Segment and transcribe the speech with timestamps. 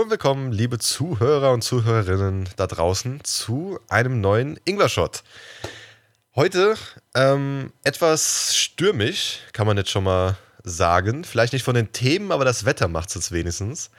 [0.00, 5.22] Hallo und willkommen, liebe Zuhörer und Zuhörerinnen da draußen, zu einem neuen Ingwer-Shot.
[6.34, 6.76] Heute
[7.14, 11.22] ähm, etwas stürmisch, kann man jetzt schon mal sagen.
[11.24, 13.90] Vielleicht nicht von den Themen, aber das Wetter macht es jetzt wenigstens.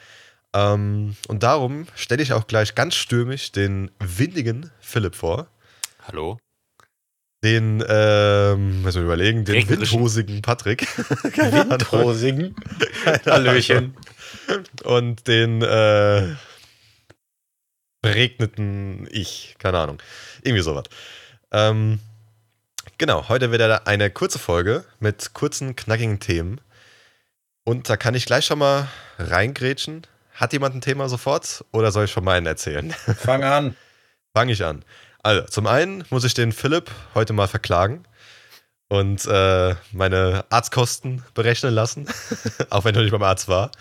[0.56, 5.50] Ähm, und darum stelle ich auch gleich ganz stürmisch den windigen Philipp vor.
[6.02, 6.40] Hallo?
[7.44, 10.88] Den, ähm, müssen wir überlegen, den windhosigen Patrick.
[11.34, 11.70] Keine.
[11.70, 12.56] Windhosigen.
[13.04, 13.96] Keine Hallöchen.
[14.84, 16.36] Und den äh,
[18.02, 19.56] beregneten Ich.
[19.60, 20.02] Keine Ahnung.
[20.42, 20.86] Irgendwie sowas.
[21.52, 22.00] Ähm,
[22.98, 26.62] genau, heute wieder eine kurze Folge mit kurzen, knackigen Themen.
[27.64, 28.88] Und da kann ich gleich schon mal
[29.20, 30.08] reingrätschen.
[30.34, 32.92] Hat jemand ein Thema sofort oder soll ich schon meinen erzählen?
[32.92, 33.76] Fang an.
[34.36, 34.84] Fange ich an.
[35.24, 38.06] Also, zum einen muss ich den Philipp heute mal verklagen
[38.88, 42.08] und äh, meine Arztkosten berechnen lassen,
[42.72, 43.72] auch wenn noch nicht beim Arzt war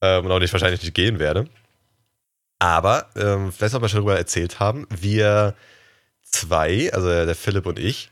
[0.00, 1.48] ähm, und auch nicht wahrscheinlich nicht gehen werde.
[2.58, 5.54] Aber, ähm, vielleicht soll man schon darüber erzählt haben, wir
[6.22, 8.10] zwei, also der Philipp und ich,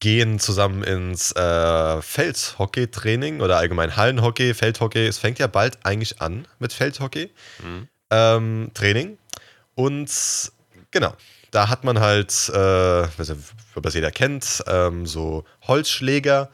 [0.00, 5.06] gehen zusammen ins äh, Feldhockey-Training oder allgemein Hallenhockey, Feldhockey.
[5.06, 7.30] Es fängt ja bald eigentlich an mit Feldhockey
[7.62, 7.88] Mhm.
[8.10, 9.16] ähm, Training.
[9.74, 10.10] Und
[10.90, 11.14] genau,
[11.52, 12.52] da hat man halt, äh,
[13.16, 13.40] weiß nicht,
[13.76, 16.50] ob das jeder kennt, ähm, so Holzschläger,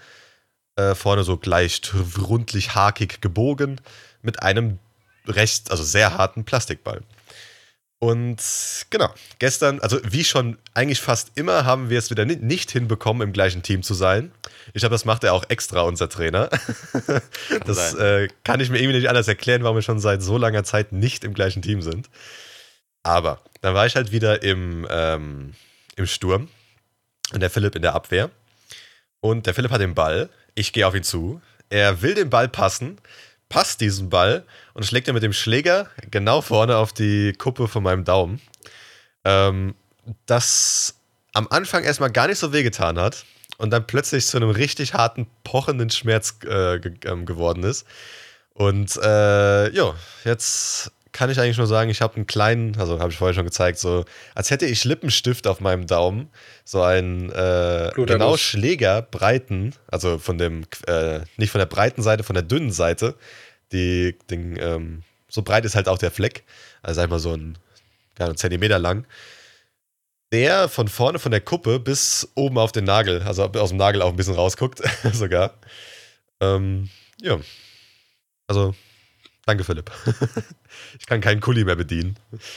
[0.77, 3.81] äh, vorne so leicht rundlich hakig gebogen,
[4.22, 4.78] mit einem
[5.27, 7.02] recht, also sehr harten Plastikball.
[8.00, 8.41] Und
[8.91, 13.26] genau, gestern, also wie schon eigentlich fast immer, haben wir es wieder ni- nicht hinbekommen,
[13.26, 14.31] im gleichen Team zu sein.
[14.72, 16.48] Ich glaube, das macht er auch extra, unser Trainer.
[17.66, 18.25] das sein.
[18.25, 20.93] äh, kann ich mir irgendwie nicht anders erklären, warum wir schon seit so langer Zeit
[20.93, 22.09] nicht im gleichen Team sind.
[23.03, 25.54] Aber dann war ich halt wieder im, ähm,
[25.97, 26.48] im Sturm
[27.32, 28.31] und der Philipp in der Abwehr.
[29.20, 30.28] Und der Philipp hat den Ball.
[30.54, 31.43] Ich gehe auf ihn zu.
[31.69, 32.98] Er will den Ball passen,
[33.48, 34.44] passt diesen Ball
[34.75, 38.41] und schlägt ihn mit dem Schläger genau vorne auf die Kuppe von meinem Daumen.
[39.25, 39.75] Ähm,
[40.26, 40.94] das
[41.32, 43.25] am Anfang erstmal gar nicht so wehgetan hat
[43.58, 47.87] und dann plötzlich zu einem richtig harten, pochenden Schmerz äh, ge ähm, geworden ist.
[48.54, 49.94] Und äh, ja,
[50.25, 53.45] jetzt kann ich eigentlich nur sagen, ich habe einen kleinen, also habe ich vorher schon
[53.45, 54.05] gezeigt, so
[54.37, 56.31] als hätte ich Lippenstift auf meinem Daumen,
[56.65, 62.34] so einen äh, genau Schlägerbreiten, also von dem, äh, nicht von der breiten Seite, von
[62.34, 63.17] der dünnen Seite,
[63.73, 66.45] die, den, ähm, so breit ist halt auch der Fleck,
[66.83, 67.59] also sag ich mal so ein,
[68.21, 69.05] ja, einen Zentimeter lang,
[70.31, 74.03] der von vorne von der Kuppe bis oben auf den Nagel, also aus dem Nagel
[74.03, 75.55] auch ein bisschen rausguckt, sogar.
[76.41, 76.89] Ähm,
[77.21, 77.41] ja.
[78.47, 78.77] Also,
[79.48, 79.91] danke Philipp.
[80.98, 82.16] ich kann keinen Kuli mehr bedienen.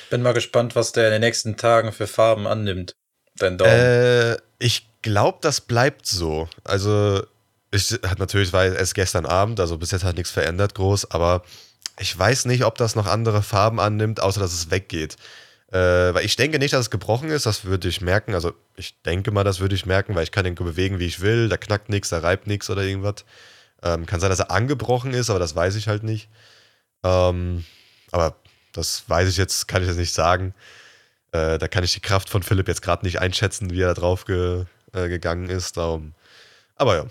[0.10, 2.96] Bin mal gespannt, was der in den nächsten Tagen für Farben annimmt.
[3.38, 3.72] Dein Daumen.
[3.72, 6.50] Äh, ich glaube, das bleibt so.
[6.64, 7.24] Also,
[7.72, 11.44] ich hat natürlich war erst gestern Abend, also bis jetzt hat nichts verändert groß, aber
[11.98, 15.16] ich weiß nicht, ob das noch andere Farben annimmt, außer dass es weggeht.
[15.72, 18.36] Äh, weil ich denke nicht, dass es gebrochen ist, das würde ich merken.
[18.36, 21.22] Also ich denke mal, das würde ich merken, weil ich kann den bewegen, wie ich
[21.22, 21.48] will.
[21.48, 23.24] Da knackt nichts, da reibt nichts oder irgendwas.
[23.82, 26.30] Ähm, kann sein, dass er angebrochen ist, aber das weiß ich halt nicht.
[27.04, 27.66] Ähm,
[28.12, 28.36] aber
[28.74, 30.54] das weiß ich jetzt, kann ich jetzt nicht sagen.
[31.32, 34.02] Äh, da kann ich die Kraft von Philipp jetzt gerade nicht einschätzen, wie er da
[34.02, 35.78] drauf ge, äh, gegangen ist.
[35.78, 36.14] Darum.
[36.76, 37.06] Aber ja,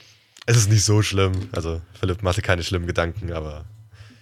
[0.46, 1.48] es ist nicht so schlimm.
[1.52, 3.64] Also Philipp machte keine schlimmen Gedanken, aber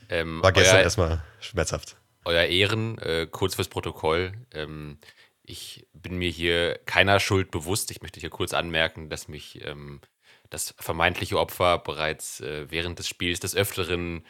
[0.09, 1.97] Ähm, war gestern erstmal schmerzhaft.
[2.25, 4.33] euer Ehren, äh, kurz fürs Protokoll.
[4.53, 4.99] Ähm,
[5.43, 7.91] ich bin mir hier keiner Schuld bewusst.
[7.91, 10.01] Ich möchte hier kurz anmerken, dass mich ähm,
[10.51, 14.25] das vermeintliche Opfer bereits äh, während des Spiels des Öfteren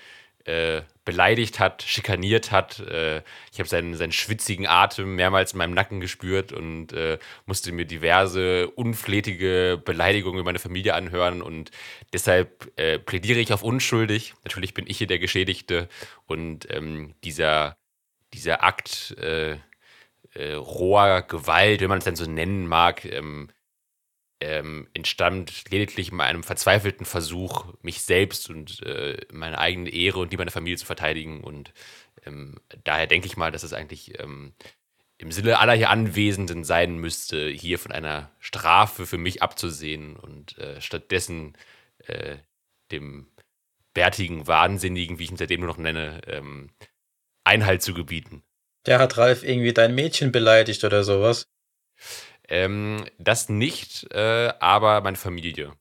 [0.44, 2.80] äh, beleidigt hat, schikaniert hat.
[2.80, 7.72] Äh, ich habe seinen, seinen schwitzigen Atem mehrmals in meinem Nacken gespürt und äh, musste
[7.72, 11.70] mir diverse unflätige Beleidigungen über meine Familie anhören und
[12.12, 14.34] deshalb äh, plädiere ich auf unschuldig.
[14.44, 15.88] Natürlich bin ich hier der Geschädigte
[16.26, 17.76] und ähm, dieser,
[18.34, 19.56] dieser Akt äh,
[20.36, 23.48] roher Gewalt, wenn man es dann so nennen mag, ähm,
[24.40, 30.32] ähm, entstammt lediglich in einem verzweifelten Versuch, mich selbst und äh, meine eigene Ehre und
[30.32, 31.42] die meiner Familie zu verteidigen.
[31.42, 31.72] Und
[32.24, 34.54] ähm, daher denke ich mal, dass es eigentlich ähm,
[35.18, 40.56] im Sinne aller hier Anwesenden sein müsste, hier von einer Strafe für mich abzusehen und
[40.58, 41.56] äh, stattdessen
[42.06, 42.36] äh,
[42.92, 43.28] dem
[43.94, 46.70] bärtigen Wahnsinnigen, wie ich ihn seitdem nur noch nenne, ähm,
[47.42, 48.44] Einhalt zu gebieten.
[48.86, 51.48] Der hat Ralf irgendwie dein Mädchen beleidigt oder sowas.
[52.48, 55.72] Ähm, das nicht, äh, aber meine Familie.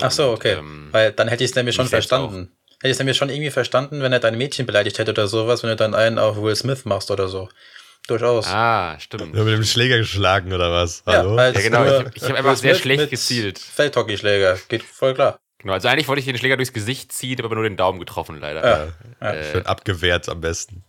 [0.00, 0.52] Ach so, Und, okay.
[0.54, 2.50] ähm, Weil dann hätte ich es nämlich schon verstanden.
[2.80, 5.62] Hätte ich es nämlich schon irgendwie verstanden, wenn er dein Mädchen beleidigt hätte oder sowas,
[5.62, 7.48] wenn du dann einen auf Will Smith machst oder so.
[8.06, 8.46] Durchaus.
[8.48, 9.34] ah, stimmt.
[9.34, 11.02] Nur mit dem Schläger geschlagen oder was?
[11.06, 11.38] Hallo?
[11.38, 13.58] halt Ja, genau, nur ich- ich hab Will einfach sehr schlecht gezielt.
[13.58, 14.58] Feldhockeyschläger.
[14.68, 15.38] Geht voll klar.
[15.58, 17.98] Genau, also eigentlich wollte ich den Schläger durchs Gesicht ziehen, habe aber nur den Daumen
[18.00, 18.62] getroffen, leider.
[18.62, 18.88] Ja.
[19.22, 19.32] Ja.
[19.32, 20.84] Äh, Schön abgewehrt am besten.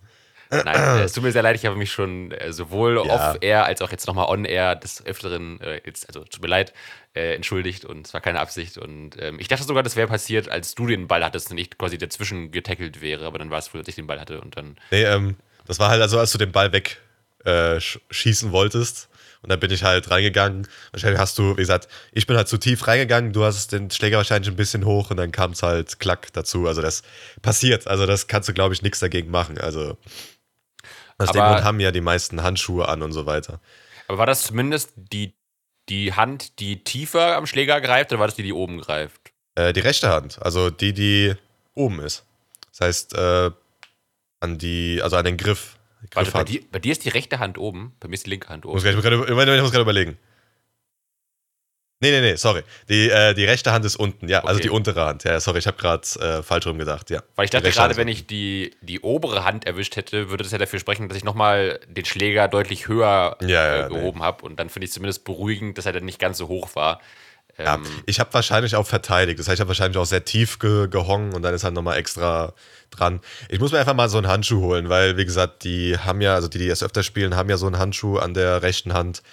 [0.50, 3.02] Nein, äh, es tut mir sehr leid, ich habe mich schon äh, sowohl Ja.
[3.32, 6.74] off-air als auch jetzt nochmal on-air des Öfteren, äh, jetzt, also tut mir leid,
[7.16, 8.78] äh, entschuldigt und es war keine Absicht.
[8.78, 11.78] Und ähm, ich dachte sogar, das wäre passiert, als du den Ball hattest und ich
[11.78, 14.56] quasi dazwischen getackelt wäre, aber dann war es wohl, dass ich den Ball hatte und
[14.58, 14.78] dann.
[14.92, 15.36] Nee, ähm,
[15.68, 17.02] das war halt also, als du den Ball weg
[17.44, 19.10] äh, schießen wolltest.
[19.42, 20.68] Und dann bin ich halt reingegangen.
[20.90, 24.18] Wahrscheinlich hast du, wie gesagt, ich bin halt zu tief reingegangen, du hast den Schläger
[24.18, 26.66] wahrscheinlich ein bisschen hoch und dann kam es halt klack dazu.
[26.66, 27.04] Also das
[27.44, 27.86] passiert.
[27.86, 29.60] Also das kannst du, glaube ich, nichts dagegen machen.
[29.60, 29.98] Also
[31.18, 33.60] aus dem Aber- Grund haben ja die meisten Handschuhe an und so weiter.
[34.08, 35.34] Aber war das zumindest die,
[35.90, 39.32] die Hand, die tiefer am Schläger greift oder war das die, die oben greift?
[39.56, 41.34] Äh, die rechte Hand, also die, die
[41.74, 42.26] oben ist.
[42.72, 43.52] Das heißt, äh,
[44.42, 45.78] an die, also an den Griff.
[46.14, 48.50] Warte, bei dir, bei dir ist die rechte Hand oben, bei mir ist die linke
[48.50, 48.78] Hand oben.
[48.78, 50.18] ich muss gerade, ich muss gerade überlegen.
[52.02, 52.62] Nee, nee, nee, sorry.
[52.90, 54.64] Die, äh, die rechte Hand ist unten, ja, also Okay.
[54.64, 55.24] die untere Hand.
[55.24, 57.24] Ja, sorry, ich habe gerade äh, falsch rum gedacht, ja.
[57.36, 60.58] Weil ich dachte gerade, wenn ich die, die obere Hand erwischt hätte, würde das ja
[60.58, 64.44] dafür sprechen, dass ich nochmal den Schläger deutlich höher Ja, ja, äh, gehoben habe.
[64.44, 67.00] Und dann finde ich es zumindest beruhigend, dass er dann nicht ganz so hoch war.
[67.58, 69.40] Ja, Ähm, ich habe wahrscheinlich auch verteidigt.
[69.40, 71.98] Das heißt, ich habe wahrscheinlich auch sehr tief ge gehongen und dann ist halt nochmal
[71.98, 72.54] extra
[72.92, 73.22] dran.
[73.48, 76.36] Ich muss mir einfach mal so einen Handschuh holen, weil, wie gesagt, die haben ja,
[76.36, 79.24] also die, die es öfter spielen, haben ja so einen Handschuh an der rechten Hand,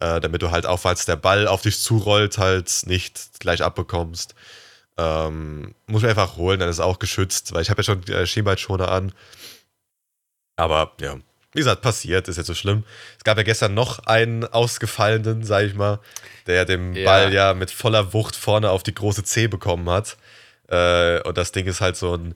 [0.00, 4.34] äh, damit du halt auch, falls der Ball auf dich zurollt, halt nicht gleich abbekommst.
[4.96, 8.02] Ähm, muss mir einfach holen, dann ist es auch geschützt, weil ich habe ja schon
[8.08, 9.12] äh, Schienbeinschoner an.
[10.56, 11.16] Aber ja,
[11.52, 12.84] wie gesagt, passiert, ist jetzt so schlimm.
[13.16, 16.00] Es gab ja gestern noch einen ausgefallenen, sag ich mal,
[16.46, 17.04] der dem Ja.
[17.04, 20.16] Ball ja mit voller Wucht vorne auf die große C bekommen hat.
[20.68, 22.34] Äh, und das Ding ist halt so ein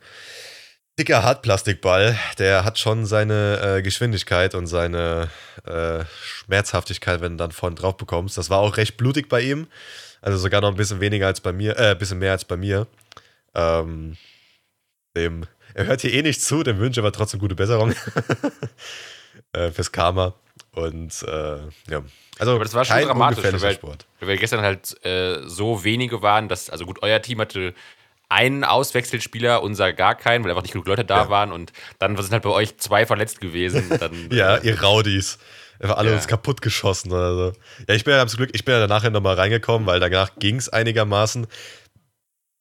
[1.03, 2.17] dicker Hartplastikball.
[2.39, 5.29] Der hat schon seine äh, Geschwindigkeit und seine
[5.67, 8.39] äh, Schmerzhaftigkeit, wenn du dann vorne drauf bekommst.
[8.39, 9.67] Das war auch recht blutig bei ihm.
[10.21, 12.57] Also sogar noch ein bisschen weniger als bei mir, äh, ein bisschen mehr als bei
[12.57, 12.87] mir.
[13.55, 14.17] Ähm,
[15.17, 15.45] dem,
[15.75, 17.93] er hört hier eh nicht zu, dem wünsche ich aber trotzdem gute Besserung.
[19.53, 20.35] äh, fürs Karma.
[20.71, 21.57] Und äh,
[21.91, 22.03] ja.
[22.39, 23.79] Also Aber das war schon dramatisch, weil-
[24.21, 27.75] weil gestern halt äh, so wenige waren, dass, also gut, euer Team hatte
[28.32, 31.29] einen Auswechselspieler, unser gar keinen, weil einfach nicht genug Leute da Ja.
[31.31, 33.88] waren und dann sind halt bei euch zwei verletzt gewesen.
[34.00, 35.38] Dann, Ja, äh, ihr Raudis.
[35.79, 36.17] Einfach alle Ja.
[36.17, 37.52] uns kaputt geschossen oder so.
[37.88, 40.56] Ja, ich bin ja zum Glück, ich bin ja nachher nochmal reingekommen, weil danach ging
[40.56, 41.46] es einigermaßen.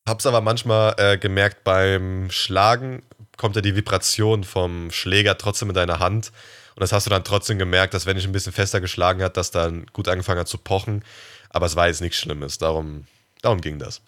[0.08, 3.04] Hab's aber manchmal äh, gemerkt, beim Schlagen
[3.38, 6.32] kommt ja die Vibration vom Schläger trotzdem in deine Hand.
[6.76, 9.38] Und das hast du dann trotzdem gemerkt, dass wenn ich ein bisschen fester geschlagen hat,
[9.38, 11.04] dass dann gut angefangen hat zu pochen.
[11.50, 12.58] Aber es war jetzt nichts Schlimmes.
[12.58, 13.06] Darum,
[13.42, 14.02] darum ging das.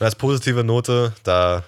[0.00, 1.62] Als positive Note, da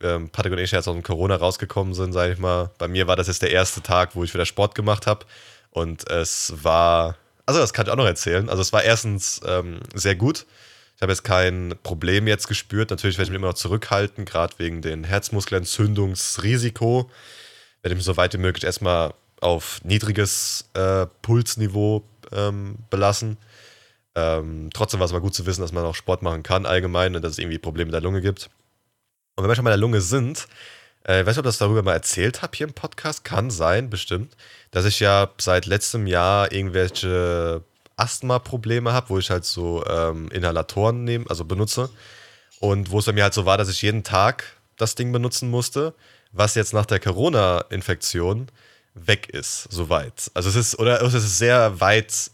[0.00, 3.06] ähm, Patrick und ich jetzt aus dem Corona rausgekommen sind, sage ich mal, bei mir
[3.06, 5.26] war das jetzt der erste Tag, wo ich wieder Sport gemacht habe.
[5.70, 8.48] Und es war, also das kann ich auch noch erzählen.
[8.48, 10.46] Also es war erstens ähm, sehr gut.
[10.96, 12.88] Ich habe jetzt kein Problem jetzt gespürt.
[12.88, 17.10] Natürlich werde ich mich immer noch zurückhalten, gerade wegen den Herzmuskelentzündungsrisiko.
[17.82, 23.36] Werde ich mich so weit wie möglich erstmal auf niedriges äh, Pulsniveau ähm, belassen.
[24.14, 27.16] Ähm, trotzdem war es mal gut zu wissen, dass man auch Sport machen kann allgemein
[27.16, 28.50] und dass es irgendwie Probleme mit der Lunge gibt.
[29.34, 30.46] Und wenn wir schon mal in der Lunge sind,
[31.06, 33.50] äh, ich weiß nicht, ob ich das darüber mal erzählt habe hier im Podcast, kann
[33.50, 34.36] sein, bestimmt,
[34.70, 37.62] dass ich ja seit letztem Jahr irgendwelche
[37.96, 41.90] Asthma-Probleme habe, wo ich halt so ähm, Inhalatoren nehme, also benutze.
[42.60, 44.44] Und wo es bei mir halt so war, dass ich jeden Tag
[44.76, 45.94] das Ding benutzen musste,
[46.32, 48.48] was jetzt nach der Corona-Infektion
[48.94, 50.30] weg ist, soweit.
[50.34, 52.30] Also es ist, oder es ist sehr weit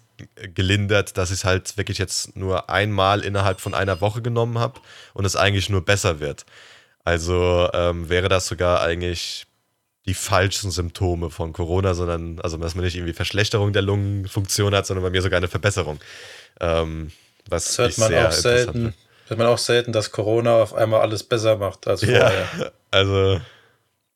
[0.55, 4.81] gelindert, dass ich es halt wirklich jetzt nur einmal innerhalb von einer Woche genommen habe
[5.15, 6.47] und es eigentlich nur besser wird.
[7.05, 9.47] Also ähm, wäre das sogar eigentlich
[10.07, 14.87] die falschen Symptome von Corona, sondern, also dass man nicht irgendwie Verschlechterung der Lungenfunktion hat,
[14.87, 16.01] sondern bei mir sogar eine Verbesserung.
[16.61, 17.13] Ähm,
[17.49, 18.95] was Das hört man auch selten.
[19.29, 22.49] Hört man auch selten, dass Corona auf einmal alles besser macht als vorher.
[22.59, 23.41] Ja, also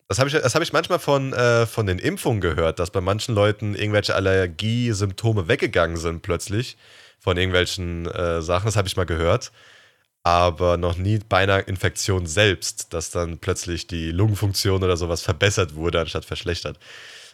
[0.08, 3.34] das habe ich, hab ich manchmal von, äh, von den Impfungen gehört, dass bei manchen
[3.34, 6.76] Leuten irgendwelche Allergiesymptome weggegangen sind plötzlich
[7.18, 8.66] von irgendwelchen äh, Sachen.
[8.66, 9.50] Das habe ich mal gehört.
[10.22, 15.74] Aber noch nie bei einer Infektion selbst, dass dann plötzlich die Lungenfunktion oder sowas verbessert
[15.74, 16.78] wurde, anstatt verschlechtert.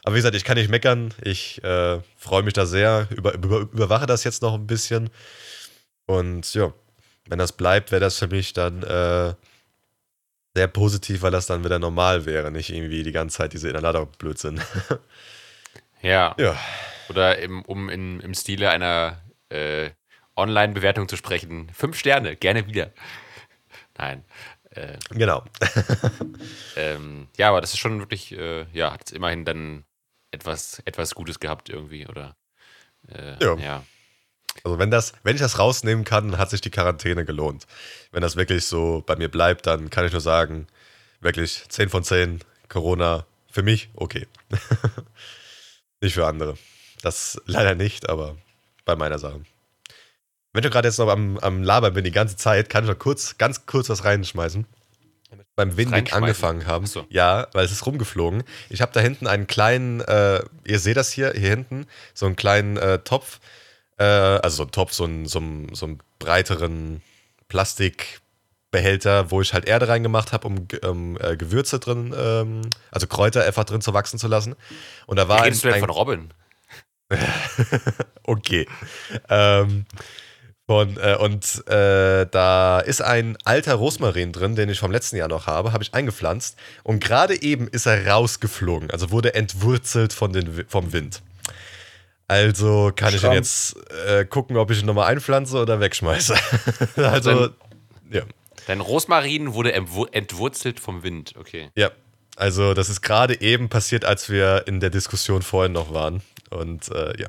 [0.03, 1.15] Aber wie gesagt, ich kann nicht meckern.
[1.23, 5.11] Ich äh, freue mich da sehr, über, über, überwache das jetzt noch ein bisschen.
[6.07, 6.73] Und ja,
[7.29, 9.35] wenn das bleibt, wäre das für mich dann äh,
[10.61, 14.61] sehr positiv, weil das dann wieder normal wäre, nicht irgendwie die ganze Zeit diese Inhalator-Blödsinn.
[16.03, 16.35] Ja.
[16.39, 16.57] ja,
[17.11, 19.91] Oder im, um in, im Stile einer äh,
[20.35, 21.71] Online-Bewertung zu sprechen.
[21.75, 22.91] Fünf Sterne, gerne wieder.
[23.99, 24.25] Nein.
[24.71, 25.45] Äh, genau.
[26.77, 29.85] ähm, ja, aber das ist schon wirklich, äh, ja, hat es immerhin dann
[30.31, 32.35] etwas, etwas Gutes gehabt irgendwie, oder?
[33.07, 33.57] Äh, Ja.
[33.57, 33.85] ja.
[34.65, 37.67] Also wenn das, wenn ich das rausnehmen kann, hat sich die Quarantäne gelohnt.
[38.13, 40.67] Wenn das wirklich so bei mir bleibt, dann kann ich nur sagen,
[41.21, 44.27] wirklich 10 von 10, Corona für mich okay.
[46.01, 46.57] nicht für andere.
[47.03, 48.37] Das leider nicht, aber
[48.85, 49.41] bei meiner Sache.
[50.53, 52.99] Wenn ich gerade jetzt noch am, am Labern bin die ganze Zeit, kann ich noch
[52.99, 54.67] kurz, ganz kurz was reinschmeißen.
[55.55, 56.87] Beim Windig angefangen haben.
[56.87, 57.07] So.
[57.11, 58.43] Ja, weil es ist rumgeflogen.
[58.69, 62.37] Ich habe da hinten einen kleinen, äh, ihr seht das hier, hier hinten, so einen
[62.37, 63.41] kleinen äh, Topf,
[64.01, 67.03] äh, also so ein Topf, so einen, so einen, so einen breiteren
[67.49, 73.45] Plastikbehälter, wo ich halt Erde reingemacht habe, um, um äh, Gewürze drin, ähm, also Kräuter
[73.45, 74.57] einfach drin zu wachsen zu lassen.
[75.07, 76.31] Und da war Wie ein, redest du denn ein, von Robin?
[78.23, 78.67] okay.
[79.29, 79.85] Ähm,
[80.67, 85.29] von, äh, und äh, da ist ein alter Rosmarin drin, den ich vom letzten Jahr
[85.29, 86.57] noch habe, habe ich eingepflanzt.
[86.85, 91.23] Und gerade eben ist er rausgeflogen, also wurde entwurzelt von den, vom Wind.
[92.31, 93.33] Also kann ich ihn Schramm.
[93.35, 96.35] jetzt äh, gucken, ob ich ihn nochmal einpflanze oder wegschmeiße.
[96.97, 97.55] also, Dann-
[98.11, 98.23] ja.
[98.67, 101.71] Dein Rosmarin wurde entwu- entwurzelt vom Wind, okay.
[101.75, 101.91] Ja.
[102.37, 106.23] Also, das ist gerade eben passiert, als wir in der Diskussion vorhin noch waren.
[106.51, 107.29] Und äh, ja.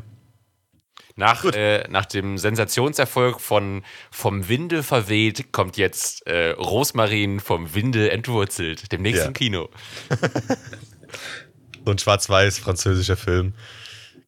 [1.16, 8.12] Nach, äh, nach dem Sensationserfolg von Vom Winde verweht kommt jetzt äh, Rosmarin vom Winde
[8.12, 9.32] entwurzelt, dem nächsten Ja.
[9.32, 9.70] Kino.
[11.86, 13.54] so ein schwarz-weiß französischer Film.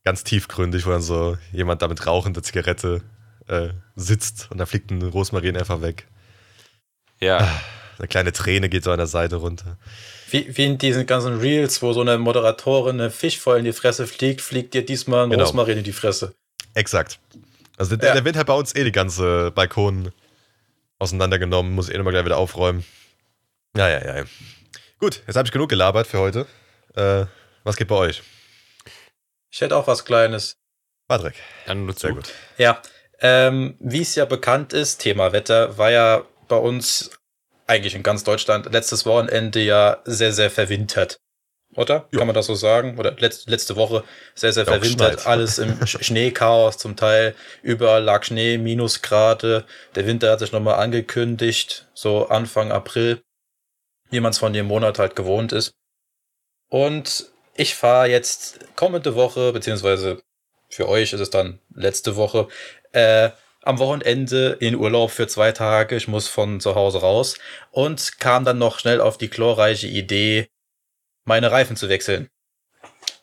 [0.05, 3.01] Ganz tiefgründig, wo dann so jemand da mit rauchender Zigarette
[3.47, 6.07] äh, sitzt und da fliegt ein Rosmarin einfach weg.
[7.19, 7.61] Ja,
[7.99, 9.77] Eine kleine Träne geht so an der Seite runter.
[10.29, 13.71] Wie, wie in diesen ganzen Reels, wo so eine Moderatorin eine Fisch voll in die
[13.71, 15.43] Fresse fliegt, fliegt dir diesmal ein Genau.
[15.43, 16.33] Rosmarin in die Fresse.
[16.73, 17.19] Exakt.
[17.77, 18.15] Also der, Ja.
[18.15, 20.11] der Wind hat bei uns eh die ganze Balkon
[20.99, 22.83] auseinandergenommen, muss eh nochmal gleich wieder aufräumen.
[23.77, 24.23] Ja, ja, ja.
[24.99, 26.45] Gut, jetzt habe ich genug gelabert für heute.
[26.95, 27.25] Äh,
[27.63, 28.21] was geht bei euch?
[29.53, 30.57] Ich hätte auch was Kleines.
[31.07, 31.35] Patrick.
[31.67, 32.07] dann nur zu.
[32.07, 32.33] Sehr gut.
[32.57, 32.81] Ja,
[33.19, 37.11] ähm, wie es ja bekannt ist, Thema Wetter war ja bei uns
[37.67, 41.17] eigentlich in ganz Deutschland letztes Wochenende ja sehr, sehr verwintert.
[41.75, 42.07] Oder?
[42.11, 42.19] Ja.
[42.19, 42.97] Kann man das so sagen?
[42.99, 44.03] Oder letzte, letzte Woche
[44.35, 45.25] sehr, sehr Ja, verwintert.
[45.27, 47.35] Alles im Sch- Schneechaos zum Teil.
[47.61, 49.65] Überall lag Schnee, Minusgrade.
[49.95, 53.21] Der Winter hat sich nochmal angekündigt, so Anfang April,
[54.09, 55.73] wie man es von dem Monat halt gewohnt ist.
[56.69, 60.21] Und ich fahre jetzt kommende Woche, beziehungsweise
[60.69, 62.47] für euch ist es dann letzte Woche,
[62.91, 63.29] äh,
[63.61, 65.95] am Wochenende in Urlaub für zwei Tage.
[65.95, 67.37] Ich muss von zu Hause raus
[67.71, 70.49] und kam dann noch schnell auf die glorreiche Idee,
[71.23, 72.29] meine Reifen zu wechseln.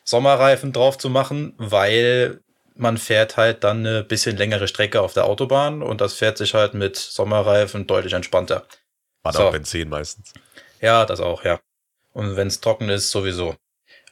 [0.03, 2.41] Sommerreifen drauf zu machen, weil
[2.75, 6.55] man fährt halt dann eine bisschen längere Strecke auf der Autobahn und das fährt sich
[6.55, 8.65] halt mit Sommerreifen deutlich entspannter.
[9.21, 9.43] War So.
[9.43, 10.33] auch Benzin meistens.
[10.79, 11.59] Ja, das auch, ja.
[12.13, 13.55] Und wenn es trocken ist, sowieso.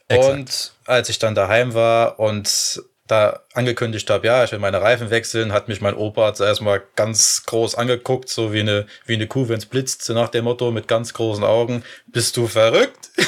[0.10, 0.34] Exakt.
[0.34, 5.10] Und als ich dann daheim war und da angekündigt habe, ja, ich will meine Reifen
[5.10, 9.28] wechseln, hat mich mein Opa zuerst mal ganz groß angeguckt, so wie eine, wie eine
[9.28, 13.10] Kuh, wenn's blitzt, so nach dem Motto, mit ganz großen Augen, bist du verrückt?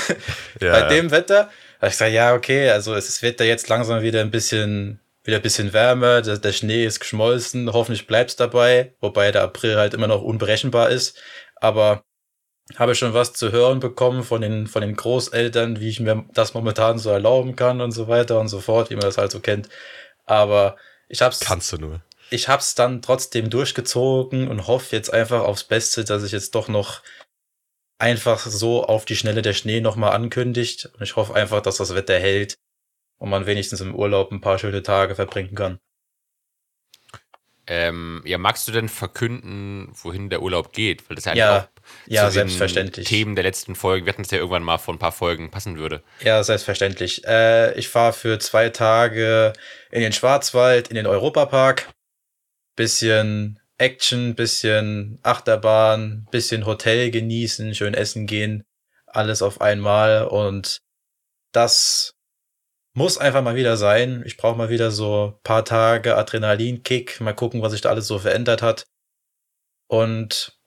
[0.61, 1.50] Ja, Bei dem Wetter?
[1.79, 5.38] Da ich gesagt, ja, okay, also es wird da jetzt langsam wieder ein bisschen, wieder
[5.38, 9.95] ein bisschen wärmer, der, der Schnee ist geschmolzen, hoffentlich bleibt's dabei, wobei der April halt
[9.95, 11.19] immer noch unberechenbar ist,
[11.55, 12.03] aber
[12.78, 16.54] habe schon was zu hören bekommen von den, von den Großeltern, wie ich mir das
[16.54, 19.40] momentan so erlauben kann und so weiter und so fort, wie man das halt so
[19.40, 19.70] kennt.
[20.25, 20.78] Aber
[21.10, 22.01] ich hab's, Kannst du nur.
[22.30, 26.68] ich hab's dann trotzdem durchgezogen und hoffe jetzt einfach aufs Beste, dass ich jetzt doch
[26.68, 27.01] noch
[28.00, 30.88] einfach so auf die Schnelle der Schnee nochmal ankündigt.
[30.94, 32.56] Und ich hoffe einfach, dass das Wetter hält
[33.20, 35.80] und man wenigstens im Urlaub ein paar schöne Tage verbringen kann.
[37.68, 41.08] Ähm, ja, magst du denn verkünden, wohin der Urlaub geht?
[41.10, 41.70] Weil das ja, Ja, auch
[42.07, 43.07] ja, zu selbstverständlich.
[43.07, 45.77] Themen der letzten Folgen, wir hatten es ja irgendwann mal vor ein paar Folgen passen
[45.77, 46.03] würde.
[46.24, 47.25] Ja, selbstverständlich.
[47.25, 49.53] Äh, ich fahre für zwei Tage
[49.91, 51.89] in den Schwarzwald, in den Europapark.
[52.75, 58.63] Bisschen Action, bisschen Achterbahn, bisschen Hotel genießen, schön essen gehen.
[59.07, 60.27] Alles auf einmal.
[60.27, 60.79] Und
[61.51, 62.13] das
[62.93, 64.24] muss einfach mal wieder sein.
[64.25, 67.19] Ich brauche mal wieder so paar Tage Adrenalinkick.
[67.21, 68.86] Mal gucken, was sich da alles so verändert hat.
[69.88, 70.61] Und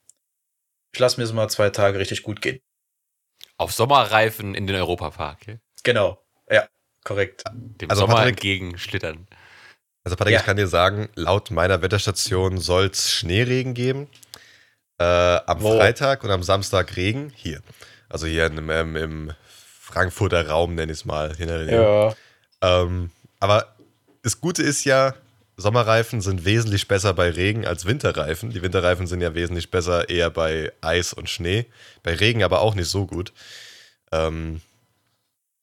[0.95, 2.61] ich lasse mir so mal zwei Tage richtig gut gehen.
[3.57, 5.39] Auf Sommerreifen in den Europapark.
[5.43, 5.59] Okay?
[5.83, 6.19] Genau.
[6.49, 6.67] Ja,
[7.05, 7.43] korrekt.
[7.53, 9.27] Dem Also Sommer Patrick- entgegen schlittern.
[10.05, 10.41] Also Patrick, Ja.
[10.41, 14.09] ich kann dir sagen, laut meiner Wetterstation soll es Schneeregen geben.
[14.99, 15.77] Äh, am Wo?
[15.77, 17.33] Freitag und am Samstag Regen.
[17.35, 17.61] Hier.
[18.09, 19.33] Also hier im, im, im
[19.81, 21.35] Frankfurter Raum, nenne ich es mal.
[21.41, 21.49] In.
[21.69, 22.15] Ja.
[22.61, 23.11] Ähm,
[23.41, 23.75] aber
[24.23, 25.15] das Gute ist ja,
[25.57, 28.51] Sommerreifen sind wesentlich besser bei Regen als Winterreifen.
[28.51, 31.67] Die Winterreifen sind ja wesentlich besser eher bei Eis und Schnee.
[32.03, 33.33] Bei Regen aber auch nicht so gut.
[34.11, 34.61] Ähm,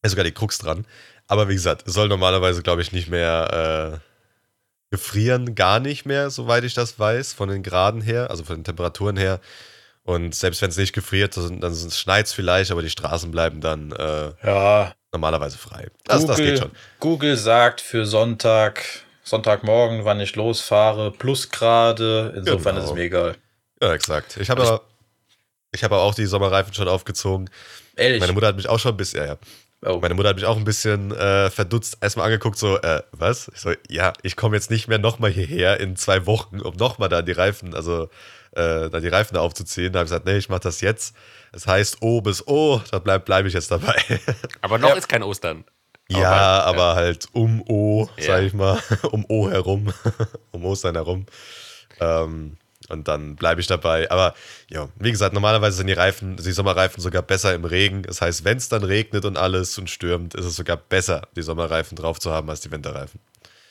[0.01, 0.85] ist sogar die Krux dran.
[1.27, 6.29] Aber wie gesagt, es soll normalerweise, glaube ich, nicht mehr äh, gefrieren, gar nicht mehr,
[6.29, 9.39] soweit ich das weiß, von den Graden her, also von den Temperaturen her.
[10.03, 13.91] Und selbst wenn es nicht gefriert, dann, schneit es vielleicht, aber die Straßen bleiben dann
[13.91, 15.87] äh, Ja, normalerweise frei.
[16.05, 16.71] Das, das Google, geht schon.
[16.99, 18.83] Google sagt für Sonntag,
[19.23, 22.33] Sonntagmorgen, wann ich losfahre, Plusgrade.
[22.37, 22.85] Insofern Genau.
[22.85, 23.35] ist es mir egal.
[23.81, 24.37] Ja, exakt.
[24.39, 24.81] Ich habe Ich- aber,
[25.71, 27.49] ich habe auch die Sommerreifen schon aufgezogen.
[27.95, 28.19] Ehrlich.
[28.19, 29.37] Meine Mutter hat mich auch schon ein bisschen, ja, ja.
[29.91, 29.99] oh.
[29.99, 33.49] Meine Mutter hat mich auch ein bisschen äh, verdutzt erstmal angeguckt, so, äh, was?
[33.53, 37.09] Ich so, ja, ich komme jetzt nicht mehr nochmal hierher in zwei Wochen, um nochmal
[37.09, 38.03] da die Reifen, also
[38.53, 39.93] äh, da die Reifen aufzuziehen.
[39.93, 41.15] Da habe ich gesagt, nee, ich mache das jetzt.
[41.53, 43.95] Es heißt O bis O, da bleibe bleib ich jetzt dabei.
[44.61, 44.95] Aber noch Ja.
[44.95, 45.63] ist kein Ostern.
[46.19, 48.25] Ja, halt, aber halt um O, Ja.
[48.25, 49.93] sag ich mal, um O herum,
[50.51, 51.25] um Ostern herum.
[51.99, 52.57] Ähm,
[52.89, 54.09] und dann bleibe ich dabei.
[54.11, 54.33] Aber
[54.69, 58.03] ja, wie gesagt, normalerweise sind die Reifen, die Sommerreifen sogar besser im Regen.
[58.03, 61.41] Das heißt, wenn es dann regnet und alles und stürmt, ist es sogar besser, die
[61.41, 63.19] Sommerreifen drauf zu haben als die Winterreifen.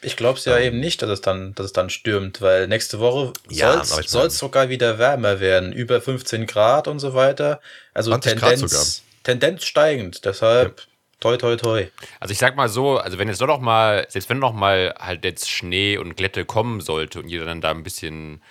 [0.02, 3.00] Ich glaube es ja eben nicht, dass es, dann, dass es dann stürmt, weil nächste
[3.00, 7.60] Woche Ja, aber soll es sogar wieder wärmer werden, über 15 Grad und so weiter.
[7.92, 8.70] Also 20 Grad sogar.
[8.70, 10.86] Tendenz, Tendenz steigend, deshalb
[11.20, 11.90] toi toi toi.
[12.20, 14.94] Also ich sag mal so, also wenn jetzt doch noch mal, selbst wenn noch mal
[14.98, 18.42] halt jetzt Schnee und Glätte kommen sollte und ihr dann da ein bisschen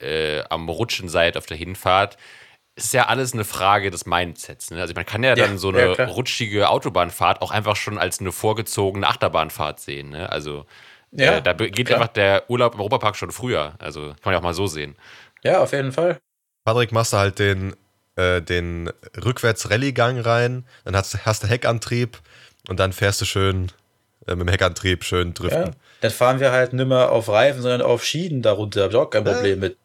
[0.00, 2.16] äh, am Rutschen seid auf der Hinfahrt,
[2.76, 4.70] ist ja alles eine Frage des Mindsets.
[4.70, 4.80] Ne?
[4.80, 6.08] Also man kann ja dann Ja, so ja, eine klar.
[6.08, 10.10] rutschige Autobahnfahrt auch einfach schon als eine vorgezogene Achterbahnfahrt sehen.
[10.10, 10.30] Ne?
[10.30, 10.66] Also
[11.10, 12.00] Ja, äh, da geht klar.
[12.00, 13.74] einfach der Urlaub im Europapark schon früher.
[13.80, 14.96] Also kann man ja auch mal so sehen.
[15.42, 16.18] Ja, auf jeden Fall.
[16.64, 17.74] Patrick, machst du halt den,
[18.16, 18.90] äh, den
[19.22, 22.18] Rückwärts-Rallye-Gang rein, dann hast, hast du Heckantrieb
[22.68, 23.70] und dann fährst du schön
[24.26, 25.34] äh, mit dem Heckantrieb schön Ja.
[25.34, 25.76] driften.
[26.00, 28.84] Dann fahren wir halt nicht mehr auf Reifen, sondern auf Schienen darunter.
[28.84, 29.32] Hab ich auch kein Ja.
[29.32, 29.76] Problem mit.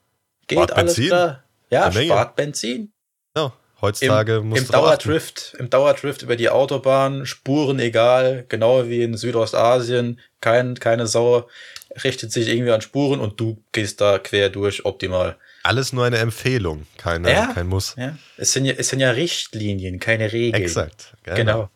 [0.48, 1.10] Geht Spart alles Benzin.
[1.10, 1.44] klar.
[1.70, 2.92] Ja, spart Benzin.
[3.38, 3.52] Ja, Im,
[3.82, 4.72] heutzutage musst im.
[4.72, 11.48] Dauerdrift, im Dauerdrift über die Autobahn, Spuren egal, genau wie in Südostasien, kein, keine Sau
[12.04, 15.38] richtet sich irgendwie an Spuren und du gehst da quer durch, optimal.
[15.64, 17.54] Alles nur eine Empfehlung, keine, Ja.
[17.54, 17.96] kein Muss.
[17.98, 20.62] Ja, es sind ja, es sind ja Richtlinien, keine Regeln.
[20.64, 21.16] Exakt.
[21.24, 21.70] Genau.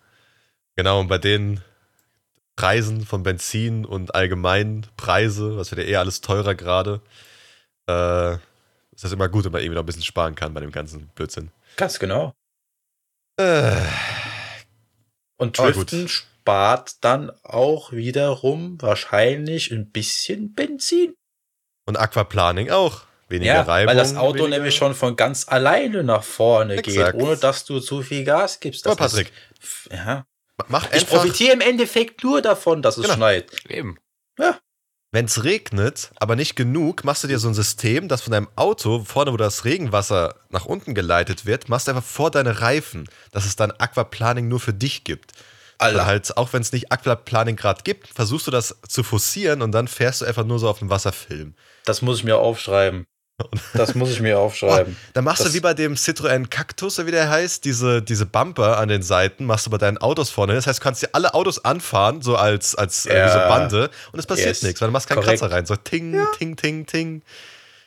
[0.75, 1.61] Genau, und bei den
[2.55, 7.01] Preisen von Benzin und allgemein Preise, was wird ja eher alles teurer gerade,
[7.87, 8.33] äh,
[8.93, 11.07] ist das immer gut, wenn man irgendwie noch ein bisschen sparen kann bei dem ganzen
[11.15, 11.51] Blödsinn.
[11.75, 12.33] Ganz genau.
[13.37, 13.75] Äh,
[15.37, 15.57] Und.
[15.57, 21.13] Driften spart dann auch wiederum wahrscheinlich ein bisschen Benzin.
[21.87, 23.03] und Aquaplaning auch.
[23.27, 23.89] Weniger Ja, Reibung.
[23.91, 27.13] weil das Auto weniger- nämlich schon von ganz alleine nach vorne Exakt.
[27.13, 28.85] geht, ohne dass du zu viel Gas gibst.
[28.85, 30.25] Aber Das Patrick, ist, ja.
[30.67, 33.15] mach Ich profitiere im Endeffekt nur davon, dass es Genau.
[33.15, 33.51] schneit.
[33.69, 33.97] Eben.
[35.11, 38.49] wenn es regnet, aber nicht genug, machst du dir so ein System, dass von deinem
[38.57, 43.07] Auto, vorne wo das Regenwasser nach unten geleitet wird, machst du einfach vor deine Reifen,
[43.31, 45.31] dass es dann Aquaplaning nur für dich gibt.
[45.77, 46.05] Allah.
[46.05, 49.87] halt, auch wenn es nicht Aquaplaning gerade gibt, versuchst du das zu forcieren und dann
[49.87, 51.55] fährst du einfach nur so auf dem Wasserfilm.
[51.85, 53.05] Das muss ich mir aufschreiben.
[53.73, 54.95] Das muss ich mir aufschreiben.
[55.13, 58.25] Dann machst Das- du wie bei dem Citroën Cactus, oder wie der heißt, diese, diese
[58.25, 60.53] Bumper an den Seiten, machst du bei deinen Autos vorne.
[60.53, 63.47] Das heißt, du kannst dir alle Autos anfahren, so als, als äh, wie so Ja.
[63.49, 64.63] Bande, und es passiert Yes.
[64.63, 65.39] nichts, weil du machst keinen Korrekt.
[65.41, 65.65] Kratzer rein.
[65.65, 67.21] So ting, ting, ting, ting.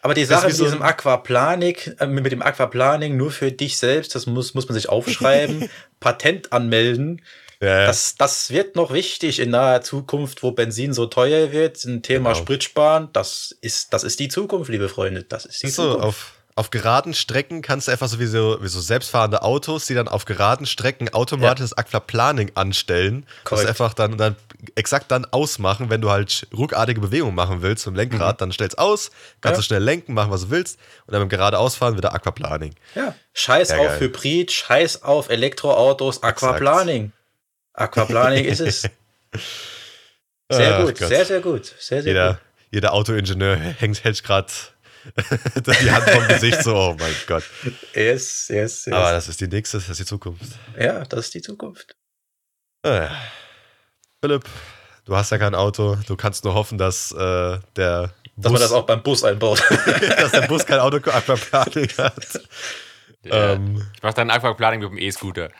[0.03, 4.15] Aber die Sache mit so diesem Aquaplaning, äh, mit dem Aquaplaning nur für dich selbst,
[4.15, 5.69] das muss, muss man sich aufschreiben,
[6.01, 7.23] Patent anmelden.
[7.61, 7.87] Ja, ja.
[7.87, 11.85] Das, das wird noch wichtig in naher Zukunft, wo Benzin so teuer wird.
[11.85, 12.40] Ein Thema Genau.
[12.42, 15.25] Spritsparen, das ist, das ist die Zukunft, liebe Freunde.
[15.25, 16.05] Das ist die so, Zukunft.
[16.07, 19.94] auf, auf geraden Strecken kannst du einfach so wie, so wie so selbstfahrende Autos, die
[19.94, 23.27] dann auf geraden Strecken automatisch das Aquaplaning anstellen.
[23.42, 23.68] Das Korrekt.
[23.68, 24.37] einfach dann, dann
[24.77, 29.11] exakt dann ausmachen, wenn du halt ruckartige Bewegungen machen willst zum Lenkrad, dann stellst aus,
[29.40, 29.51] kannst Mhm.
[29.51, 29.57] Ja.
[29.57, 32.75] du schnell lenken, machen, was du willst und dann beim geradeausfahren wieder Aquaplaning.
[32.94, 33.16] Ja.
[33.35, 34.01] Scheiß Ja, auf geil.
[34.01, 37.12] Hybrid, scheiß auf Elektroautos, Aquaplaning.
[37.79, 38.83] Aquaplaning ist es.
[40.51, 41.67] Sehr gut, sehr, sehr gut.
[41.67, 42.41] Sehr, sehr Jeder, gut.
[42.71, 44.51] jeder Autoingenieur hängt, hält gerade
[45.83, 47.43] die Hand vom Gesicht so, oh mein Gott.
[47.95, 48.88] Yes, yes, yes.
[48.95, 50.43] Aber das ist die nächste, das ist die Zukunft.
[50.79, 51.95] ja, das ist die Zukunft.
[52.83, 53.09] Äh.
[54.23, 54.45] Philipp,
[55.05, 55.97] du hast ja kein Auto.
[56.07, 59.62] Du kannst nur hoffen, dass äh, der Dass man das auch beim Bus einbaut.
[60.17, 62.41] dass der Bus kein Auto Aquaplaning hat.
[63.23, 63.53] Ja.
[63.53, 65.51] Ähm, Ich mache dann Aquaplaning mit dem E-Scooter.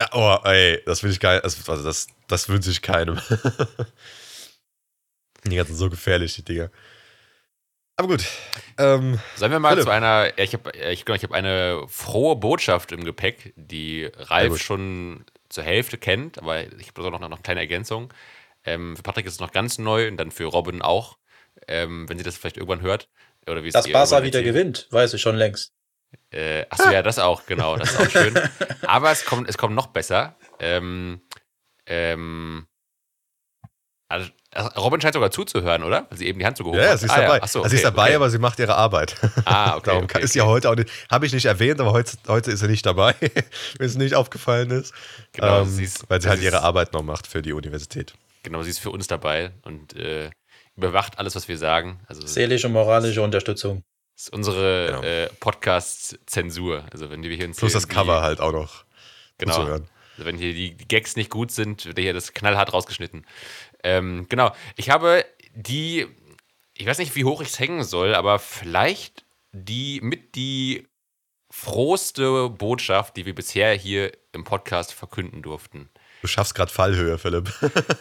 [0.00, 1.40] Ja, oh, ey, das will ich geil.
[1.40, 3.20] Also das, das wünsche ich keinem.
[5.44, 6.70] die ganzen so gefährlich, die Dinger.
[7.96, 8.26] Aber gut.
[8.76, 9.84] Ähm, Sollen wir mal Philipp.
[9.84, 14.10] zu einer, ja, ich habe ich, glaub, ich hab eine frohe Botschaft im Gepäck, die
[14.16, 18.12] Ralf schon zur Hälfte kennt, aber ich habe noch, noch eine kleine Ergänzung.
[18.64, 21.16] Ähm, für Patrick ist es noch ganz neu und dann für Robin auch,
[21.68, 23.08] ähm, wenn sie das vielleicht irgendwann hört.
[23.48, 24.44] Oder wie es Dass Barca wieder erzählt.
[24.44, 25.72] gewinnt, weiß ich schon längst.
[26.30, 28.34] Äh, achso, ja, das auch, genau, das ist auch schön.
[28.86, 30.36] Aber es kommt, es kommt noch besser.
[30.60, 31.20] Ähm,
[31.86, 32.66] ähm,
[34.08, 36.06] also, also Robin scheint sogar zuzuhören, oder?
[36.08, 37.00] Weil sie eben die Hand so gehoben ja, ja, hat.
[37.00, 37.36] sie ist Ah, dabei.
[37.38, 37.42] Ja.
[37.42, 38.14] Achso, Also sie ist okay, dabei, okay.
[38.16, 39.16] aber sie macht ihre Arbeit.
[39.44, 39.82] Ah, okay.
[39.86, 40.38] Darum okay, ist okay.
[40.38, 43.14] ja heute auch nicht, habe ich nicht erwähnt, aber heute, heute ist sie nicht dabei,
[43.78, 44.94] wenn es nicht aufgefallen ist.
[45.32, 47.52] Genau, ähm, sie ist- weil sie halt sie ihre ist- Arbeit noch macht für die
[47.52, 48.14] Universität.
[48.44, 50.30] Genau, sie ist für uns dabei und äh,
[50.76, 51.98] überwacht alles, was wir sagen.
[52.06, 53.82] Also Seelische, moralische Unterstützung.
[54.16, 55.02] Ist unsere Genau.
[55.02, 56.84] äh, Podcast-Zensur.
[56.90, 58.84] Also wenn wir hier Plus das Cover halt auch noch
[59.38, 59.58] Genau.
[59.60, 59.84] Also
[60.16, 63.26] wenn hier die, die Gags nicht gut sind, wird hier das knallhart rausgeschnitten.
[63.84, 64.52] Ähm, genau.
[64.76, 65.24] Ich habe
[65.54, 66.06] die,
[66.74, 70.86] ich weiß nicht, wie hoch ich es hängen soll, aber vielleicht die mit die
[71.50, 75.90] frohste Botschaft, die wir bisher hier im Podcast verkünden durften.
[76.22, 77.52] Du schaffst gerade Fallhöhe, Philipp.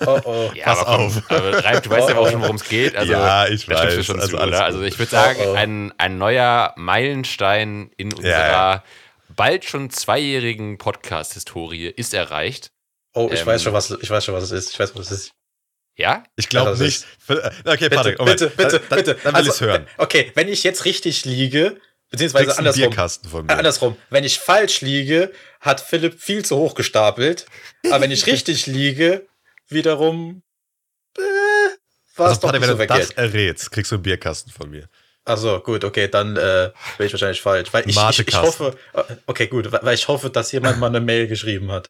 [0.05, 0.51] Oh oh.
[0.55, 1.21] Ja, Pass aber komm, auf.
[1.29, 2.95] Aber Ralf, du weißt ja auch schon, worum es geht.
[2.95, 4.05] Also, Ja, ich weiß.
[4.05, 4.43] schon Also zu.
[4.43, 5.53] Also ich würde sagen, Oh, oh.
[5.53, 8.31] Ein, ein neuer Meilenstein in unserer
[8.75, 8.83] ja.
[9.29, 12.71] bald schon zweijährigen Podcast-Historie ist erreicht.
[13.13, 14.71] Oh, ich Ähm, weiß schon, was ich weiß schon, was es ist.
[14.71, 15.31] Ich weiß, was es ist.
[15.97, 16.23] Ja?
[16.35, 17.05] Ich glaube Ja, das nicht.
[17.29, 18.39] Okay, Bitte, Patrick, Moment.
[18.39, 19.15] bitte, bitte, dann, bitte.
[19.15, 19.87] Dann, dann will ich es hören.
[19.97, 21.79] Okay, wenn ich jetzt richtig liege,
[22.15, 22.81] beziehungsweise andersrum.
[22.89, 23.57] Bierkasten von Äh, mir.
[23.59, 23.97] andersrum.
[24.09, 27.45] Wenn ich falsch liege, hat Philipp viel zu hoch gestapelt.
[27.85, 29.27] Aber wenn ich richtig liege,
[29.67, 30.41] wiederum
[31.17, 31.21] äh,
[32.15, 33.17] war Also, es doch Patrick, nicht wenn so du das verkehrt.
[33.17, 34.87] errätst, kriegst du einen Bierkasten von mir.
[35.27, 37.73] Also gut, okay, dann äh, bin ich wahrscheinlich falsch.
[37.73, 41.01] Weil ich, ich, ich hoffe, äh, okay, gut, weil ich hoffe, dass jemand mal eine
[41.01, 41.89] Mail geschrieben hat.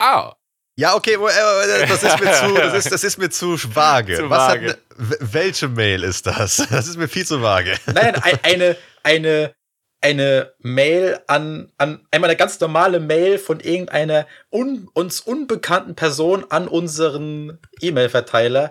[0.00, 0.34] Ah,
[0.80, 4.14] Ja, okay, wo- äh, das ist mir zu, das ist, das ist mir zu vage.
[4.16, 4.68] Zu Was vage.
[4.70, 6.58] Hat, ne- welche Mail ist das?
[6.70, 7.74] Das ist mir viel zu vage.
[7.92, 9.54] Nein, ein, eine, eine,
[10.00, 16.44] eine Mail an, an einmal eine ganz normale Mail von irgendeiner un, uns unbekannten Person
[16.48, 18.70] an unseren E-Mail-Verteiler,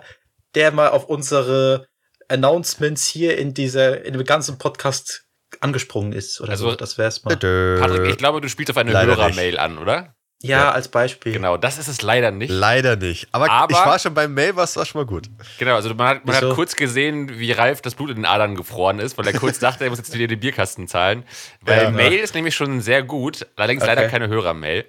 [0.54, 1.88] der mal auf unsere
[2.28, 5.24] Announcements hier in dieser, in dem ganzen Podcast
[5.60, 6.76] angesprungen ist oder Also, so.
[6.76, 7.36] Das wär's mal.
[7.36, 10.14] Patrick, ich glaube, du spielst auf eine Hörermail an, oder?
[10.40, 11.32] Ja, als Beispiel.
[11.32, 12.50] Genau, das ist es leider nicht.
[12.50, 13.26] Leider nicht.
[13.32, 15.28] Aber, Aber- ich war schon beim Mail, was war schon mal gut.
[15.58, 18.54] Genau, also man hat, man hat kurz gesehen, wie Ralf das Blut in den Adern
[18.54, 21.24] gefroren ist, weil er kurz dachte, er muss jetzt wieder den Bierkasten zahlen.
[21.62, 21.90] Weil Ja.
[21.90, 23.94] Mail ist nämlich schon sehr gut, allerdings Okay.
[23.94, 24.84] leider keine Hörermail.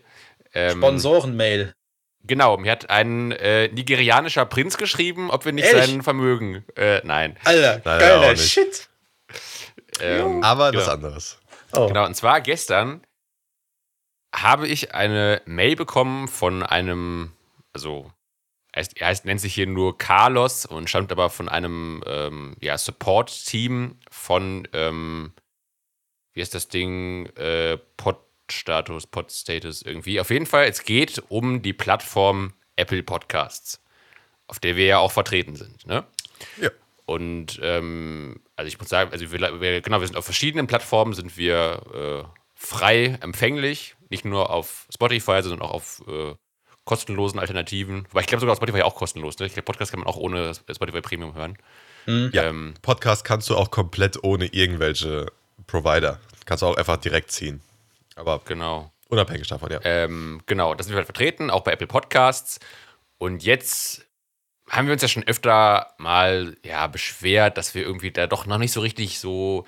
[0.54, 1.74] Ähm, Sponsoren-Mail.
[2.26, 5.86] Genau, mir hat ein äh, nigerianischer Prinz geschrieben, ob wir nicht Ehrlich?
[5.90, 6.64] sein Vermögen.
[6.76, 7.38] Äh, nein.
[7.44, 8.36] Alter, geiler.
[8.36, 8.88] Shit.
[10.02, 10.84] Ähm, Aber genau.
[10.84, 11.38] was anderes.
[11.74, 11.88] Oh.
[11.88, 13.02] Genau, und zwar gestern
[14.34, 17.32] habe ich eine Mail bekommen von einem,
[17.74, 18.12] also
[18.72, 22.56] er, heißt, er heißt, nennt sich hier nur Carlos und stammt aber von einem ähm,
[22.62, 25.34] ja, Support-Team von, ähm,
[26.34, 30.20] wie heißt das Ding, äh, Pod-Status, Pod-Status irgendwie.
[30.20, 33.82] Auf jeden Fall, es geht um die Plattform Apple Podcasts,
[34.48, 35.86] auf der wir ja auch vertreten sind.
[35.88, 36.06] Ne?
[36.62, 36.70] Ja.
[37.06, 41.14] Und ähm, also ich muss sagen, also wir, wir, genau, wir sind auf verschiedenen Plattformen,
[41.14, 46.36] sind wir äh, frei empfänglich, nicht nur auf Spotify, sondern auch auf äh,
[46.86, 48.08] kostenlosen Alternativen.
[48.12, 49.38] Weil ich glaube sogar auf Spotify auch kostenlos.
[49.40, 49.46] Ne?
[49.46, 51.58] Ich glaube, Podcast kann man auch ohne Spotify Premium hören.
[52.06, 52.32] Hm.
[52.34, 52.44] Ja.
[52.44, 55.28] Ähm, Podcast kannst du auch komplett ohne irgendwelche
[55.68, 56.20] Provider.
[56.46, 57.62] Kannst du auch einfach direkt ziehen.
[58.16, 58.92] Aber genau.
[59.08, 59.80] unabhängig davon, ja.
[59.84, 62.60] Ähm, genau, das sind wir halt vertreten, auch bei Apple Podcasts.
[63.18, 64.06] Und jetzt
[64.70, 68.58] haben wir uns ja schon öfter mal ja, beschwert, dass wir irgendwie da doch noch
[68.58, 69.66] nicht so richtig so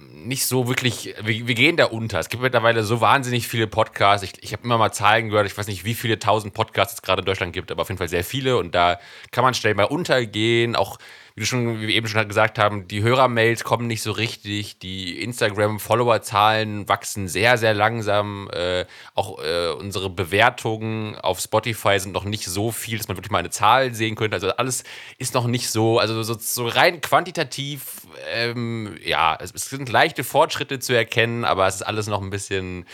[0.00, 2.18] nicht so wirklich, wir, wir gehen da unter.
[2.18, 4.24] Es gibt mittlerweile so wahnsinnig viele Podcasts.
[4.24, 7.02] Ich, ich habe immer mal Zahlen gehört, ich weiß nicht, wie viele tausend Podcasts es
[7.02, 8.98] gerade in Deutschland gibt, aber auf jeden Fall sehr viele und da
[9.30, 10.76] kann man schnell mal untergehen.
[10.76, 10.98] Auch,
[11.40, 15.22] wie, schon, wie wir eben schon gesagt haben, die Hörermails kommen nicht so richtig, die
[15.22, 18.50] Instagram-Follower-Zahlen wachsen sehr, sehr langsam.
[18.52, 23.30] Äh, auch äh, unsere Bewertungen auf Spotify sind noch nicht so viel, dass man wirklich
[23.30, 24.34] mal eine Zahl sehen könnte.
[24.34, 24.84] Also alles
[25.16, 28.02] ist noch nicht so, also so, so rein quantitativ,
[28.34, 32.28] ähm, ja, es, es sind leichte Fortschritte zu erkennen, aber es ist alles noch ein
[32.28, 32.84] bisschen,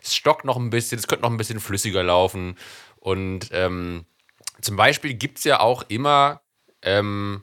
[0.00, 2.56] es stockt noch ein bisschen, es könnte noch ein bisschen flüssiger laufen.
[3.00, 4.06] Und ähm,
[4.60, 6.42] zum Beispiel gibt es ja auch immer
[6.82, 7.42] ähm,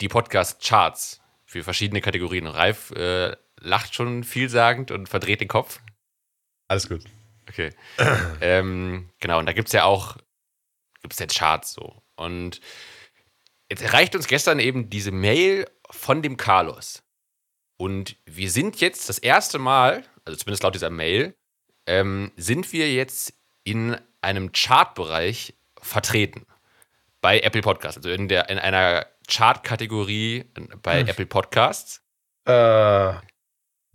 [0.00, 2.46] die Podcast-Charts für verschiedene Kategorien.
[2.46, 5.80] Ralf äh, lacht schon vielsagend und verdreht den Kopf.
[6.68, 7.04] Alles gut.
[7.48, 7.70] Okay.
[8.40, 10.16] ähm, genau, und da gibt es ja auch
[11.06, 12.02] gibt's ja Charts so.
[12.16, 12.60] Und
[13.70, 17.02] jetzt erreicht uns gestern eben diese Mail von dem Carlos.
[17.78, 21.36] Und wir sind jetzt das erste Mal, also zumindest laut dieser Mail,
[21.86, 26.46] ähm, sind wir jetzt in einem Chartbereich vertreten
[27.20, 30.44] bei Apple Podcast, also in, der, in einer Chart-Kategorie
[30.82, 31.08] bei Hm.
[31.08, 32.00] Apple Podcasts.
[32.46, 33.20] Äh, Wir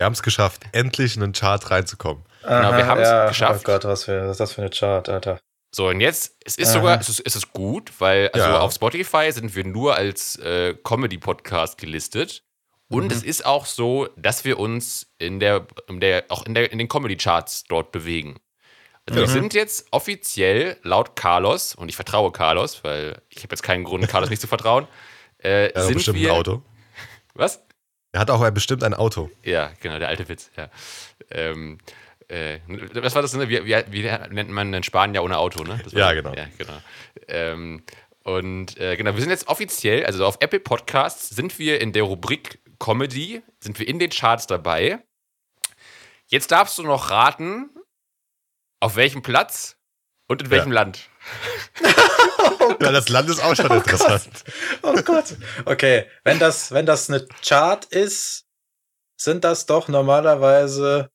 [0.06, 2.24] haben es geschafft, endlich in einen Chart reinzukommen.
[2.42, 3.60] aha, wir haben's geschafft.
[3.60, 5.38] Oh Gott, was, für, was ist das für eine Chart, Alter.
[5.74, 6.74] So, und jetzt, es ist Aha.
[6.74, 8.60] sogar, es ist, es ist gut, weil also Ja.
[8.60, 12.42] auf Spotify sind wir nur als äh, Comedy-Podcast gelistet.
[12.90, 13.10] Und Mhm.
[13.10, 16.78] es ist auch so, dass wir uns in der, in der auch in, der, in
[16.78, 18.38] den Comedy-Charts dort bewegen.
[19.08, 19.32] Also wir Mhm.
[19.32, 24.06] sind jetzt offiziell laut Carlos, und ich vertraue Carlos, weil ich habe jetzt keinen Grund,
[24.08, 24.86] Carlos nicht zu vertrauen,
[25.42, 26.30] äh, Er hat sind bestimmt wir.
[26.30, 26.62] ein Auto.
[27.34, 27.64] Was?
[28.12, 29.30] Er hat auch bestimmt ein Auto.
[29.42, 30.68] Ja, genau, der alte Witz, ja.
[31.30, 31.78] Ähm,
[32.28, 32.60] äh,
[32.94, 33.34] was war das?
[33.34, 33.48] Ne?
[33.48, 34.02] Wie, wie, wie
[34.34, 35.80] nennt man in Spanien ja ohne Auto, ne?
[35.90, 36.34] Ja, genau.
[36.34, 36.78] Ja, genau.
[37.28, 37.82] Ähm,
[38.24, 42.04] und äh, genau, wir sind jetzt offiziell, also auf Apple Podcasts sind wir in der
[42.04, 45.02] Rubrik Comedy, sind wir in den Charts dabei.
[46.26, 47.70] Jetzt darfst du noch raten,
[48.80, 49.76] auf welchem Platz
[50.28, 51.08] und in welchem Land.
[52.80, 54.28] Ja, das Land ist auch schon interessant.
[54.82, 55.36] Oh Gott.
[55.64, 58.44] Okay, wenn das, wenn das eine Chart ist,
[59.16, 61.10] sind das doch normalerweise.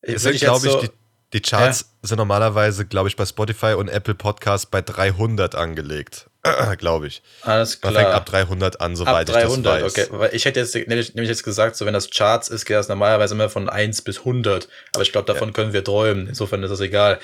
[0.00, 0.90] Es sind, glaube ich, so- die,
[1.34, 6.28] die Charts sind normalerweise, glaube ich, bei Spotify und Apple Podcasts bei 300 angelegt.
[6.78, 7.22] glaube ich.
[7.42, 8.02] Alles Man klar.
[8.04, 10.08] fängt ab 300 an, Ab soweit 300, ich das weiß.
[10.10, 10.18] okay.
[10.18, 12.88] Weil ich hätte jetzt nämlich, nämlich jetzt gesagt, so wenn das Charts ist, geht das
[12.88, 14.68] normalerweise immer von 1 bis 100.
[14.94, 16.26] Aber ich glaube, davon können wir träumen.
[16.26, 17.20] Insofern ist das egal.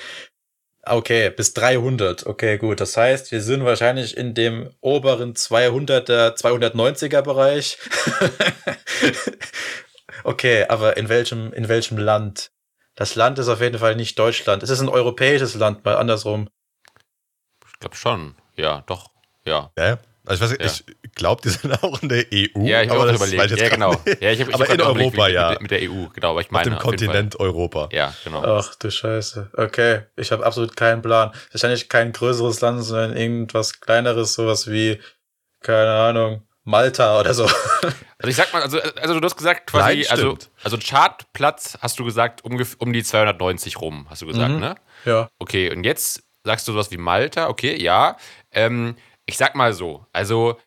[0.83, 2.25] Okay, bis 300.
[2.25, 2.79] Okay, gut.
[2.79, 7.77] Das heißt, wir sind wahrscheinlich in dem oberen 200er, 290er Bereich.
[10.23, 12.51] okay, aber in welchem, in welchem Land?
[12.95, 14.63] Das Land ist auf jeden Fall nicht Deutschland.
[14.63, 16.49] Es ist ein europäisches Land, mal andersrum.
[17.67, 18.35] Ich glaube schon.
[18.55, 19.11] Ja, doch.
[19.45, 19.71] Ja.
[19.77, 22.61] Ja, also ich, weiß nicht, ich glaube, die sind auch in der EU.
[22.63, 23.41] Ja, ich habe auch das überlegt.
[23.41, 23.93] weiß ich Ja, genau.
[24.19, 25.49] Ja, ich hab, ich aber in Europa, ja.
[25.51, 26.31] Mit, mit der EU, genau.
[26.31, 26.89] Aber ich Auf meine, dem auf Fall.
[26.91, 27.89] Kontinent Europa.
[27.91, 28.43] Ja, genau.
[28.43, 29.49] Ach du Scheiße.
[29.57, 31.31] Okay, ich habe absolut keinen Plan.
[31.51, 34.99] Wahrscheinlich kein größeres Land, sondern irgendwas kleineres, sowas wie,
[35.61, 37.49] keine Ahnung, Malta oder so.
[38.21, 41.99] Also ich sag mal, also, also du hast gesagt quasi, Nein, also, also Chartplatz hast
[41.99, 44.59] du gesagt um, um die 290 rum, hast du gesagt, Mhm.
[44.59, 44.75] ne?
[45.05, 45.29] ja.
[45.39, 48.17] Okay, und jetzt sagst du sowas wie Malta, okay, ja.
[48.51, 48.97] Ähm,
[49.29, 50.59] ich sag mal so, also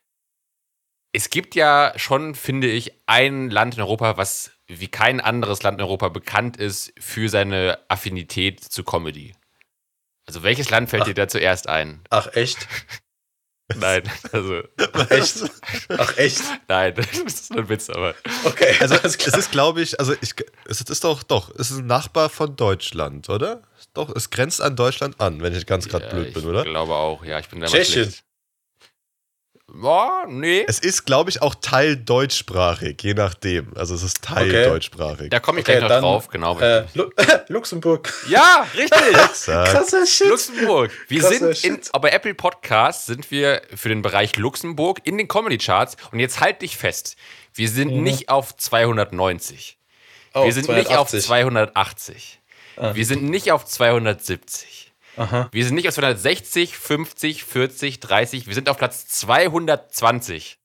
[1.12, 5.78] es gibt ja schon, finde ich, ein Land in Europa, was wie kein anderes Land
[5.78, 9.34] in Europa bekannt ist für seine Affinität zu Comedy.
[10.26, 11.06] Also welches Land fällt Ach.
[11.08, 12.02] dir da zuerst ein?
[12.08, 12.66] Ach echt?
[13.74, 14.62] Nein, also
[15.10, 15.44] Echt?
[15.88, 16.42] Ach echt?
[16.68, 18.76] nein, das ist nur ein Witz, aber Okay.
[18.80, 19.38] Also es klar.
[19.38, 20.34] ist, glaube ich, also ich,
[20.66, 23.62] es ist doch, doch, es ist ein Nachbar von Deutschland, oder?
[23.94, 26.64] Doch, es grenzt an Deutschland an, wenn ich ganz gerade ja, blöd ich bin, oder?
[26.64, 28.04] glaube auch, ja, ich bin da Tschechien.
[28.04, 28.24] schlecht.
[29.80, 30.64] Ja, nee.
[30.68, 33.72] Es ist, glaube ich, auch Teil deutschsprachig, je nachdem.
[33.76, 34.64] Also es ist Teil Okay.
[34.64, 35.30] deutschsprachig.
[35.30, 36.58] Da komme ich Okay, gleich noch dann, drauf, genau.
[36.60, 37.10] äh, Lu
[37.48, 38.12] Luxemburg.
[38.28, 39.12] ja, richtig.
[39.46, 40.28] Krasser Shit.
[40.28, 40.90] Luxemburg.
[41.08, 45.28] Wir Krasser sind in, bei Apple Podcasts sind wir für den Bereich Luxemburg in den
[45.28, 47.16] Comedy Charts und jetzt halt dich fest.
[47.54, 48.02] Wir sind Mhm.
[48.02, 49.78] nicht auf 290.
[50.34, 51.24] Oh, wir sind nicht auf 280.
[51.26, 52.40] 280.
[52.76, 52.94] Ah.
[52.94, 54.81] Wir sind nicht auf 270.
[55.16, 55.48] Aha.
[55.52, 58.46] Wir sind nicht auf 260, 50, 40, 30.
[58.46, 60.58] Wir sind auf Platz 220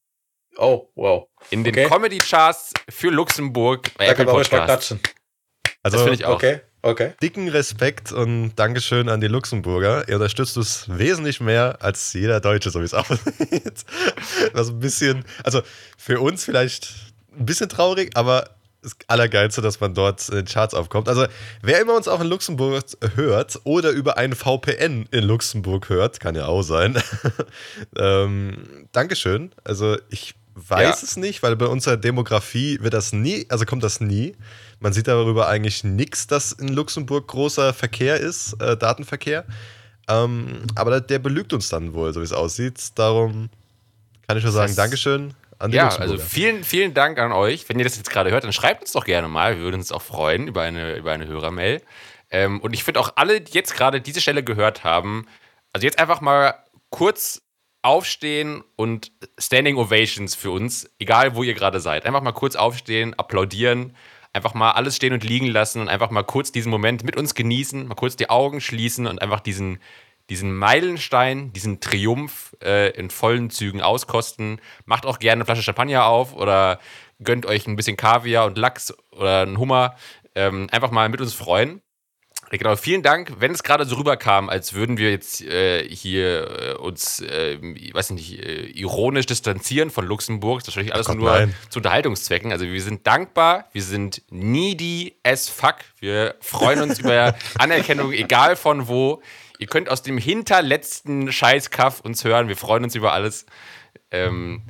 [0.57, 1.27] Oh, wow.
[1.51, 1.88] in den Okay.
[1.88, 4.65] Comedy Charts für Luxemburg bei Da Apple kann Podcasts.
[4.65, 4.99] klatschen.
[5.83, 6.36] Also Das finde ich auch.
[6.36, 7.13] Okay, okay.
[7.21, 10.07] dicken Respekt und Dankeschön an die Luxemburger.
[10.10, 13.86] Ihr unterstützt uns wesentlich mehr als jeder Deutsche, so wie es aussieht.
[14.53, 15.62] Was ein bisschen, also
[15.97, 16.93] für uns vielleicht
[17.38, 21.10] ein bisschen traurig, aber das Allergeilste, dass man dort in den Charts aufkommt.
[21.10, 21.26] Also,
[21.62, 22.84] wer immer uns auch in Luxemburg
[23.16, 27.02] hört oder über einen VPN in Luxemburg hört, kann ja auch sein.
[27.98, 29.52] ähm, Dankeschön.
[29.63, 31.06] Also, ich weiß Ja.
[31.08, 34.36] es nicht, weil bei unserer Demografie wird das nie, also kommt das nie.
[34.80, 39.46] Man sieht darüber eigentlich nichts, dass in Luxemburg großer Verkehr ist, äh, Datenverkehr.
[40.08, 42.80] Ähm, aber der, belügt uns dann wohl, so wie es aussieht.
[42.96, 43.50] Darum
[44.28, 47.67] kann ich nur sagen, heißt- Dankeschön an die Ja, also vielen, vielen Dank an euch.
[47.70, 49.56] Wenn ihr das jetzt gerade hört, dann schreibt uns doch gerne mal.
[49.56, 51.82] Wir würden uns auch freuen über eine, über eine Hörermail.
[52.30, 55.28] Ähm, und ich finde auch alle, die jetzt gerade diese Stelle gehört haben,
[55.74, 56.56] also jetzt einfach mal
[56.89, 57.41] kurz
[57.82, 62.06] aufstehen und Standing Ovations für uns, egal wo ihr gerade seid.
[62.06, 63.96] Einfach mal kurz aufstehen, applaudieren,
[64.34, 67.34] einfach mal alles stehen und liegen lassen und einfach mal kurz diesen Moment mit uns
[67.34, 69.80] genießen, mal kurz die Augen schließen und einfach diesen,
[70.30, 74.60] diesen Meilenstein, diesen Triumph äh, in vollen Zügen auskosten.
[74.86, 76.80] Macht auch gerne eine Flasche Champagner auf oder
[77.24, 79.96] gönnt euch ein bisschen Kaviar und Lachs oder einen Hummer.
[80.36, 81.82] Ähm, einfach mal mit uns freuen.
[82.50, 83.34] Genau, vielen Dank.
[83.40, 87.94] Wenn es gerade so rüberkam, als würden wir jetzt äh, hier äh, uns, äh, ich
[87.94, 91.54] weiß nicht, äh, ironisch distanzieren von Luxemburg, das ist natürlich alles Gott, nur nein.
[91.70, 92.54] zu Unterhaltungszwecken.
[92.54, 95.76] Also wir sind dankbar, wir sind needy as fuck.
[96.00, 99.22] Wir freuen uns über Anerkennung, egal von wo.
[99.60, 102.48] Ihr könnt aus dem hinterletzten Scheißkaff uns hören.
[102.48, 103.46] Wir freuen uns über alles.
[104.12, 104.63] Ähm,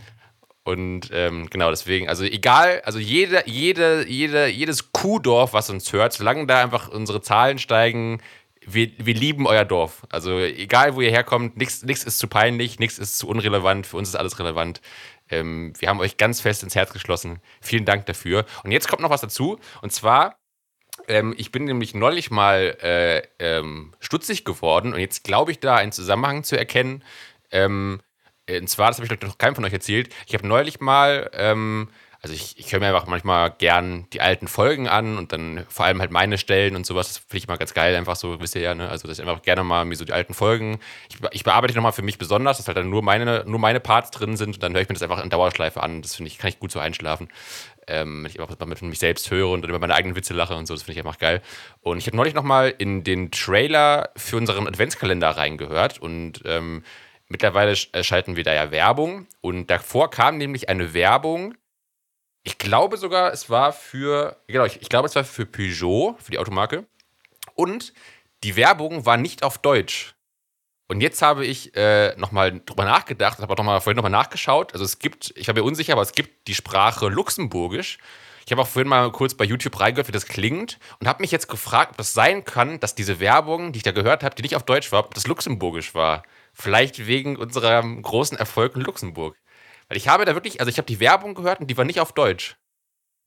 [0.64, 6.12] und ähm, genau deswegen, also egal, also jede, jede, jede, jedes Kuhdorf, was uns hört,
[6.12, 8.22] solange da einfach unsere Zahlen steigen,
[8.66, 10.06] wir, wir lieben euer Dorf.
[10.10, 14.10] Also egal, wo ihr herkommt, nichts ist zu peinlich, nichts ist zu unrelevant, für uns
[14.10, 14.82] ist alles relevant.
[15.30, 17.40] Ähm, wir haben euch ganz fest ins Herz geschlossen.
[17.62, 18.46] Vielen Dank dafür.
[18.64, 20.38] Und jetzt kommt noch was dazu, und zwar
[21.08, 25.76] ähm, ich bin nämlich neulich mal äh, ähm, stutzig geworden und jetzt glaube ich da
[25.76, 27.04] einen Zusammenhang zu erkennen.
[27.52, 28.02] Ähm,
[28.50, 31.90] und zwar, das habe ich noch keinem von euch erzählt, ich habe neulich mal, ähm,
[32.22, 35.86] also ich, ich höre mir einfach manchmal gern die alten Folgen an und dann vor
[35.86, 38.56] allem halt meine Stellen und sowas, das finde ich mal ganz geil, einfach so, wisst
[38.56, 38.90] ihr ja, ne?
[38.90, 40.80] Also, dass ich einfach gerne mal mir so die alten Folgen,
[41.10, 44.12] ich, ich bearbeite nochmal für mich besonders, dass halt dann nur meine, nur meine Parts
[44.12, 46.02] drin sind und dann höre ich mir das einfach in Dauerschleife an.
[46.02, 47.28] Das finde ich, kann ich gut so einschlafen.
[47.88, 50.66] Ähm, wenn ich einfach mit mich selbst höre und über meine eigenen Witze lache und
[50.66, 51.42] so, das finde ich einfach geil.
[51.82, 56.84] Und ich habe neulich nochmal in den Trailer für unseren Adventskalender reingehört und ähm,
[57.28, 61.56] mittlerweile äh, schalten wir da ja Werbung und davor kam nämlich eine Werbung.
[62.44, 66.32] Ich glaube sogar, es war für, genau, ich, ich glaube, es war für Peugeot, für
[66.32, 66.86] die Automarke.
[67.56, 67.94] Und
[68.44, 70.17] die Werbung war nicht auf Deutsch.
[70.88, 74.74] Und jetzt habe ich äh, nochmal drüber nachgedacht, habe auch noch mal, vorhin nochmal nachgeschaut.
[74.74, 77.98] Also es gibt, ich war mir unsicher, aber es gibt die Sprache Luxemburgisch.
[78.46, 81.32] Ich habe auch vorhin mal kurz bei YouTube reingehört, wie das klingt und habe mich
[81.32, 84.42] jetzt gefragt, ob das sein kann, dass diese Werbung, die ich da gehört habe, die
[84.42, 86.24] nicht auf Deutsch war, ob das Luxemburgisch war.
[86.54, 89.36] Vielleicht wegen unserem großen Erfolg in Luxemburg.
[89.90, 92.00] Weil ich habe da wirklich, also ich habe die Werbung gehört und die war nicht
[92.00, 92.56] auf Deutsch.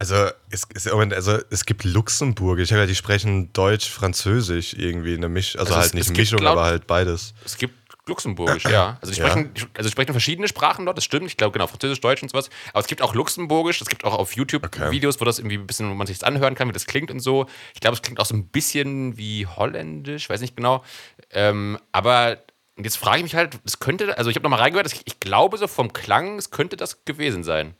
[0.01, 0.15] Also
[0.51, 2.69] es, es, also es gibt Luxemburgisch.
[2.69, 6.01] Ich habe ja, die sprechen Deutsch, Französisch irgendwie eine Misch, also, Also es- halt nicht
[6.05, 7.35] es eine gibt Mischung, laut- aber halt beides.
[7.45, 7.75] Es gibt
[8.07, 8.97] Luxemburgisch, ja.
[9.03, 9.29] Also die Ja.
[9.29, 11.27] sprechen, also die sprechen verschiedene Sprachen dort, das stimmt.
[11.27, 12.49] Ich glaube, genau, Französisch, Deutsch und sowas.
[12.73, 14.91] Aber es gibt auch Luxemburgisch, es gibt auch auf YouTube Okay.
[14.91, 17.11] Videos, wo das irgendwie ein bisschen, wo man sich das anhören kann, wie das klingt
[17.11, 17.47] und so.
[17.75, 20.83] Ich glaube, es klingt auch so ein bisschen wie Holländisch, weiß nicht genau.
[21.31, 22.39] Ähm, aber
[22.83, 25.59] jetzt frage ich mich halt, es könnte, also ich habe nochmal reingehört, ich, ich glaube
[25.59, 27.75] so vom Klang, es könnte das gewesen sein.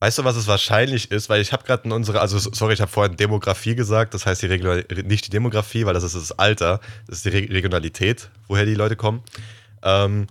[0.00, 1.28] Weißt du, was es wahrscheinlich ist?
[1.28, 4.42] Weil ich habe gerade in unserer, also sorry, ich habe vorhin Demografie gesagt, das heißt
[4.42, 8.30] die Regional, nicht die Demografie, weil das ist das Alter, das ist die Re Regionalität,
[8.46, 9.24] woher die Leute kommen.
[9.82, 10.28] Ähm,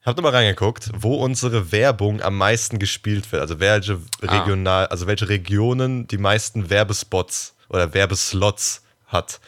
[0.00, 3.40] ich habe nochmal reingeguckt, wo unsere Werbung am meisten gespielt wird.
[3.40, 4.38] Also welche Ah.
[4.40, 9.40] regional, also welche Regionen die meisten Werbespots oder Werbeslots hat.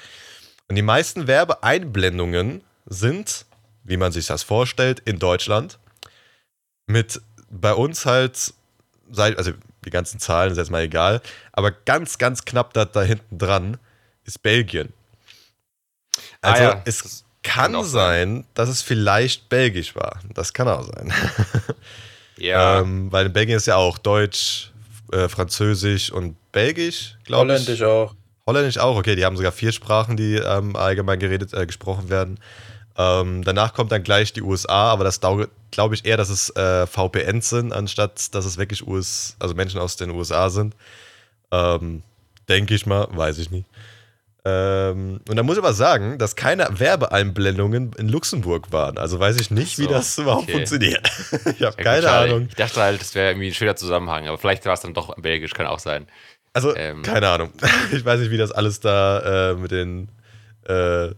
[0.69, 3.47] Und die meisten Werbeeinblendungen sind,
[3.85, 5.79] wie man sich das vorstellt, in Deutschland.
[6.87, 8.55] Mit bei uns halt,
[9.11, 9.53] sei- also
[9.85, 11.21] die ganzen Zahlen ist jetzt mal egal,
[11.53, 13.79] aber ganz, ganz knapp da, da hinten dran
[14.25, 14.93] ist Belgien.
[16.43, 20.21] Ah Also ja, es kann, kann sein, dass es vielleicht belgisch war.
[20.35, 21.13] Das kann auch sein.
[22.39, 22.81] Ja.
[22.81, 24.71] ähm, weil in Belgien ist ja auch Deutsch,
[25.11, 27.53] äh, Französisch und Belgisch, glaube ich.
[27.61, 28.15] Holländisch auch.
[28.47, 32.39] Holländisch auch, okay, die haben sogar vier Sprachen, die ähm, allgemein geredet, äh, gesprochen werden.
[32.99, 35.19] Ähm, danach kommt dann gleich die USA, aber das
[35.77, 39.79] glaube ich eher, dass es äh, VPNs sind, anstatt dass es wirklich US, also Menschen
[39.79, 40.75] aus den USA sind.
[41.53, 42.03] Ähm,
[42.49, 43.67] Denke ich mal, weiß ich nicht.
[44.45, 48.97] Ähm, und da muss ich aber sagen, dass keine Werbeeinblendungen in Luxemburg waren.
[48.97, 50.53] Also weiß ich nicht, so, wie das überhaupt okay.
[50.53, 51.11] funktioniert.
[51.33, 52.11] ich habe Ja, keine gut.
[52.11, 52.47] Ahnung.
[52.49, 55.15] Ich dachte halt, das wäre irgendwie ein schöner Zusammenhang, aber vielleicht war es dann doch
[55.17, 56.07] belgisch, kann auch sein.
[56.53, 57.03] Also, Ähm.
[57.03, 57.53] keine Ahnung.
[57.93, 60.09] Ich weiß nicht, wie das alles da äh, mit den
[60.67, 61.09] äh,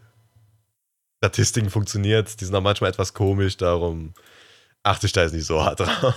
[1.18, 2.40] Statistiken funktioniert.
[2.40, 4.14] Die sind auch manchmal etwas komisch, darum
[4.88, 6.14] achte ich da jetzt nicht so hart drauf.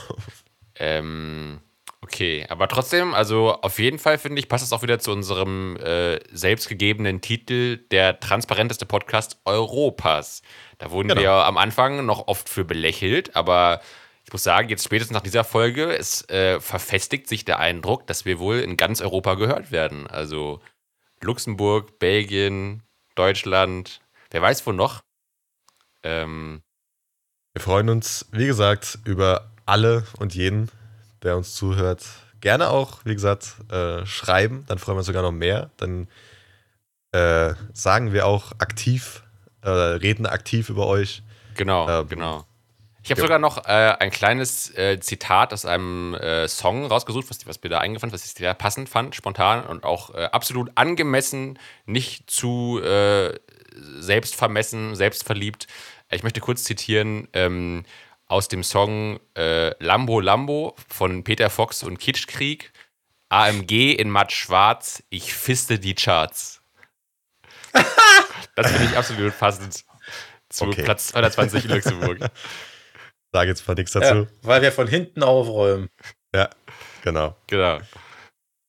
[0.75, 1.59] Ähm,
[2.01, 5.77] okay, aber trotzdem, also auf jeden Fall finde ich, passt es auch wieder zu unserem
[5.77, 10.41] äh, selbstgegebenen Titel, der transparenteste Podcast Europas.
[10.79, 11.21] Da wurden Genau.
[11.21, 13.81] wir am Anfang noch oft für belächelt, aber
[14.25, 18.25] ich muss sagen, jetzt spätestens nach dieser Folge, es äh, verfestigt sich der Eindruck, dass
[18.25, 20.07] wir wohl in ganz Europa gehört werden.
[20.07, 20.61] Also
[21.21, 22.81] Luxemburg, Belgien,
[23.15, 23.99] Deutschland,
[24.31, 25.01] wer weiß wo noch.
[26.03, 26.61] Ähm,
[27.53, 30.69] Wir freuen uns, wie gesagt, über alle und jeden,
[31.21, 32.05] der uns zuhört.
[32.39, 34.63] Gerne auch, wie gesagt, äh, schreiben.
[34.67, 35.69] Dann freuen wir uns sogar noch mehr.
[35.75, 36.07] Dann
[37.11, 39.23] äh, sagen wir auch aktiv,
[39.63, 41.23] äh, reden aktiv über euch.
[41.55, 42.45] Genau, Ähm, genau.
[43.03, 43.25] Ich habe ja.
[43.27, 47.69] sogar noch äh, ein kleines äh, Zitat aus einem äh, Song rausgesucht, was, was mir
[47.69, 52.79] da eingefallen ist, was ich sehr passend fand, spontan und auch absolut angemessen, nicht zu
[53.99, 55.67] selbstvermessen, selbstverliebt.
[56.11, 57.83] Ich möchte kurz zitieren ähm,
[58.27, 62.71] aus dem Song äh, Lambo Lambo von Peter Fox und Kitschkrieg.
[63.29, 66.61] AMG in matt schwarz, ich fiste die Charts.
[68.53, 69.85] Das finde ich absolut passend
[70.49, 70.83] zu Okay.
[70.83, 72.19] Platz 220 in Luxemburg.
[73.31, 74.13] Sage jetzt mal nichts dazu.
[74.13, 75.89] Ja, weil wir von hinten aufräumen.
[77.01, 77.35] Genau.
[77.47, 77.79] Genau.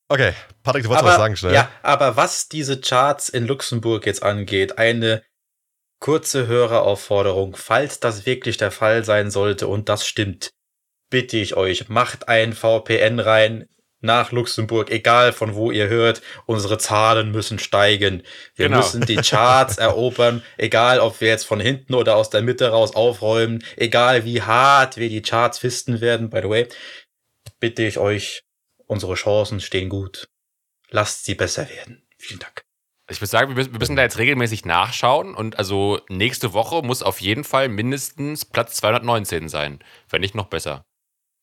[0.09, 0.33] Okay,
[0.63, 1.53] Patrick, du wolltest was sagen, schnell.
[1.53, 5.23] Ja, aber was diese Charts in Luxemburg jetzt angeht, eine
[6.03, 10.49] kurze Höreraufforderung, falls das wirklich der Fall sein sollte und das stimmt,
[11.09, 13.69] bitte ich euch, macht ein VPN rein
[14.01, 18.23] nach Luxemburg, egal von wo ihr hört, unsere Zahlen müssen steigen.
[18.53, 18.79] Wir Genau.
[18.79, 22.93] müssen die Charts erobern, egal ob wir jetzt von hinten oder aus der Mitte raus
[22.95, 26.67] aufräumen, egal wie hart wir die Charts fisten werden, by the way,
[27.61, 28.43] bitte ich euch,
[28.87, 30.27] unsere Chancen stehen gut.
[30.89, 32.05] Lasst sie besser werden.
[32.17, 32.61] Vielen Dank.
[33.13, 36.81] Ich würde sagen, wir müssen, wir müssen da jetzt regelmäßig nachschauen und also nächste Woche
[36.81, 40.83] muss auf jeden Fall mindestens Platz 219 sein, wenn nicht noch besser.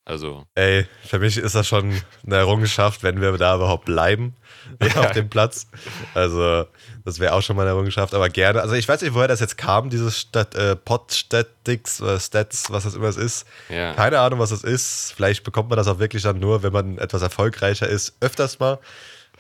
[0.05, 4.35] Also, Ey, für mich ist das schon eine Errungenschaft, wenn wir da überhaupt bleiben
[4.97, 5.69] auf dem Platz.
[6.15, 6.67] Also,
[7.05, 8.61] das wäre auch schon mal eine Errungenschaft, aber gerne.
[8.63, 12.83] Also, ich weiß nicht, woher das jetzt kam, dieses Stat, äh, Pod-Statics oder Stats, was
[12.83, 13.47] das immer ist.
[13.69, 13.93] ja.
[13.93, 15.13] Keine Ahnung, was das ist.
[15.15, 18.81] Vielleicht bekommt man das auch wirklich dann nur, wenn man etwas erfolgreicher ist, öfters mal.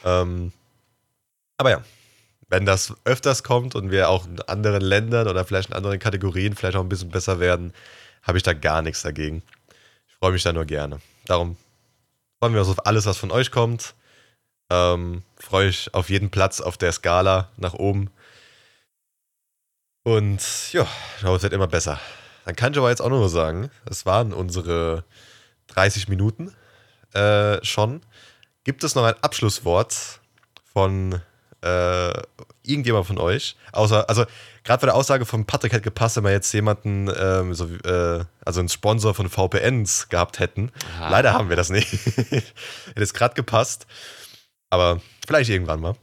[0.04, 0.52] Ähm,
[1.56, 1.82] aber ja,
[2.50, 6.54] wenn das öfters kommt und wir auch in anderen Ländern oder vielleicht in anderen Kategorien
[6.54, 7.72] vielleicht auch ein bisschen besser werden,
[8.22, 9.42] habe ich da gar nichts dagegen.
[10.08, 11.00] Ich freue mich da nur gerne.
[11.26, 11.56] Darum
[12.38, 13.94] freuen wir uns auf alles, was von euch kommt.
[14.68, 18.10] Ähm, freue ich auf jeden Platz auf der Skala nach oben.
[20.02, 22.00] Und ja, ich glaube, es wird immer besser.
[22.44, 25.04] Dann kann ich aber jetzt auch nur sagen, es waren unsere
[25.68, 26.52] 30 Minuten
[27.12, 28.00] äh, schon.
[28.64, 30.20] Gibt es noch ein Abschlusswort
[30.72, 31.20] von
[31.62, 32.12] äh,
[32.62, 33.56] irgendjemand von euch?
[33.72, 34.24] Außer, also
[34.64, 38.24] gerade bei der Aussage von Patrick hätte gepasst, wenn wir jetzt jemanden, ähm, so, äh,
[38.44, 40.72] also einen Sponsor von VPNs gehabt hätten.
[40.96, 41.10] Aha.
[41.10, 41.90] Leider haben wir das nicht.
[42.30, 42.42] hätte
[42.96, 43.86] es gerade gepasst.
[44.70, 45.94] Aber vielleicht irgendwann mal.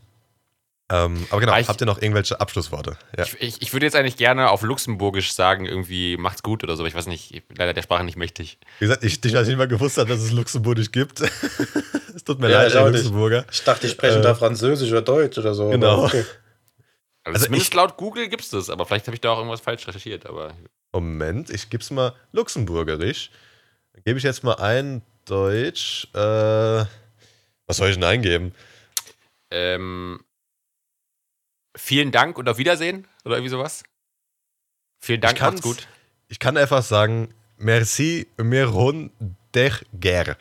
[0.89, 2.97] Ähm, aber genau, Ah, ich- habt ihr noch irgendwelche Abschlussworte?
[3.17, 3.25] Ja.
[3.25, 6.83] Ich, ich, ich würde jetzt eigentlich gerne auf Luxemburgisch sagen, irgendwie macht's gut oder so.
[6.83, 8.57] aber Ich weiß nicht, ich bin leider der Sprache nicht mächtig.
[8.79, 11.19] Wie gesagt, ich, ich weiß nicht mal gewusst habe, dass es Luxemburgisch gibt.
[12.15, 12.79] es tut mir Ja, leid, ich.
[13.01, 13.45] Luxemburger.
[13.51, 15.69] Ich dachte, die sprechen Äh, da Französisch oder Deutsch oder so.
[15.69, 16.05] genau.
[16.05, 16.23] Okay.
[17.23, 19.59] Also, Also zumindest ich- laut Google gibt's das, aber vielleicht habe ich da auch irgendwas
[19.59, 20.25] falsch recherchiert.
[20.25, 20.53] Aber
[20.93, 23.31] Moment, ich gebe es mal Luxemburgerisch.
[24.05, 26.07] Gebe ich jetzt mal ein Deutsch.
[26.13, 26.87] Äh, was
[27.75, 28.53] soll ich denn eingeben?
[29.51, 30.21] ähm,
[31.77, 33.83] vielen Dank und auf Wiedersehen oder irgendwie sowas.
[34.99, 35.87] Vielen Dank, Ich macht's gut.
[36.27, 39.11] Ich kann einfach sagen, merci, miron
[39.53, 40.35] der ger.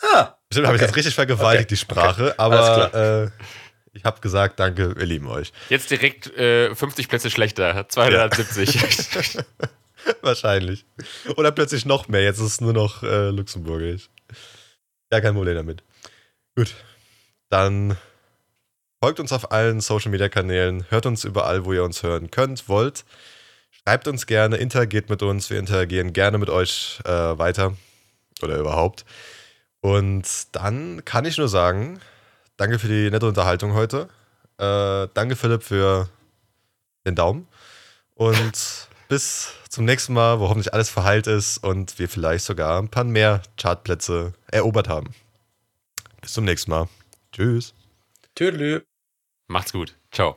[0.00, 0.88] Ah, Bestimmt habe ich Okay.
[0.88, 1.74] jetzt richtig vergewaltigt, Okay.
[1.74, 3.30] die Sprache, Alles aber äh,
[3.92, 5.52] ich habe gesagt, danke, wir lieben euch.
[5.68, 9.38] Jetzt direkt äh, 50 Plätze schlechter, 270.
[10.22, 10.86] Wahrscheinlich.
[11.36, 12.22] Oder plötzlich noch mehr.
[12.22, 14.08] Jetzt ist es nur noch äh, luxemburgisch.
[15.12, 15.82] Ja, kein Problem damit.
[16.56, 16.74] Gut.
[17.50, 17.96] Dann
[19.00, 20.84] folgt uns auf allen Social Media Kanälen.
[20.90, 23.04] Hört uns überall, wo ihr uns hören könnt, wollt.
[23.70, 25.48] Schreibt uns gerne, interagiert mit uns.
[25.48, 27.76] Wir interagieren gerne mit euch äh, weiter.
[28.42, 29.06] Oder überhaupt.
[29.80, 32.00] Und dann kann ich nur sagen,
[32.58, 34.08] danke für die nette Unterhaltung heute.
[34.58, 36.10] Äh, danke, Philipp, für
[37.06, 37.48] den Daumen.
[38.14, 42.90] Und bis zum nächsten Mal, wo hoffentlich alles verheilt ist und wir vielleicht sogar ein
[42.90, 45.14] paar mehr Chartplätze erobert haben.
[46.20, 46.88] Bis zum nächsten Mal.
[47.32, 47.72] Tschüss.
[48.34, 48.82] Tüdelü.
[49.50, 49.96] Macht's gut.
[50.12, 50.36] Ciao.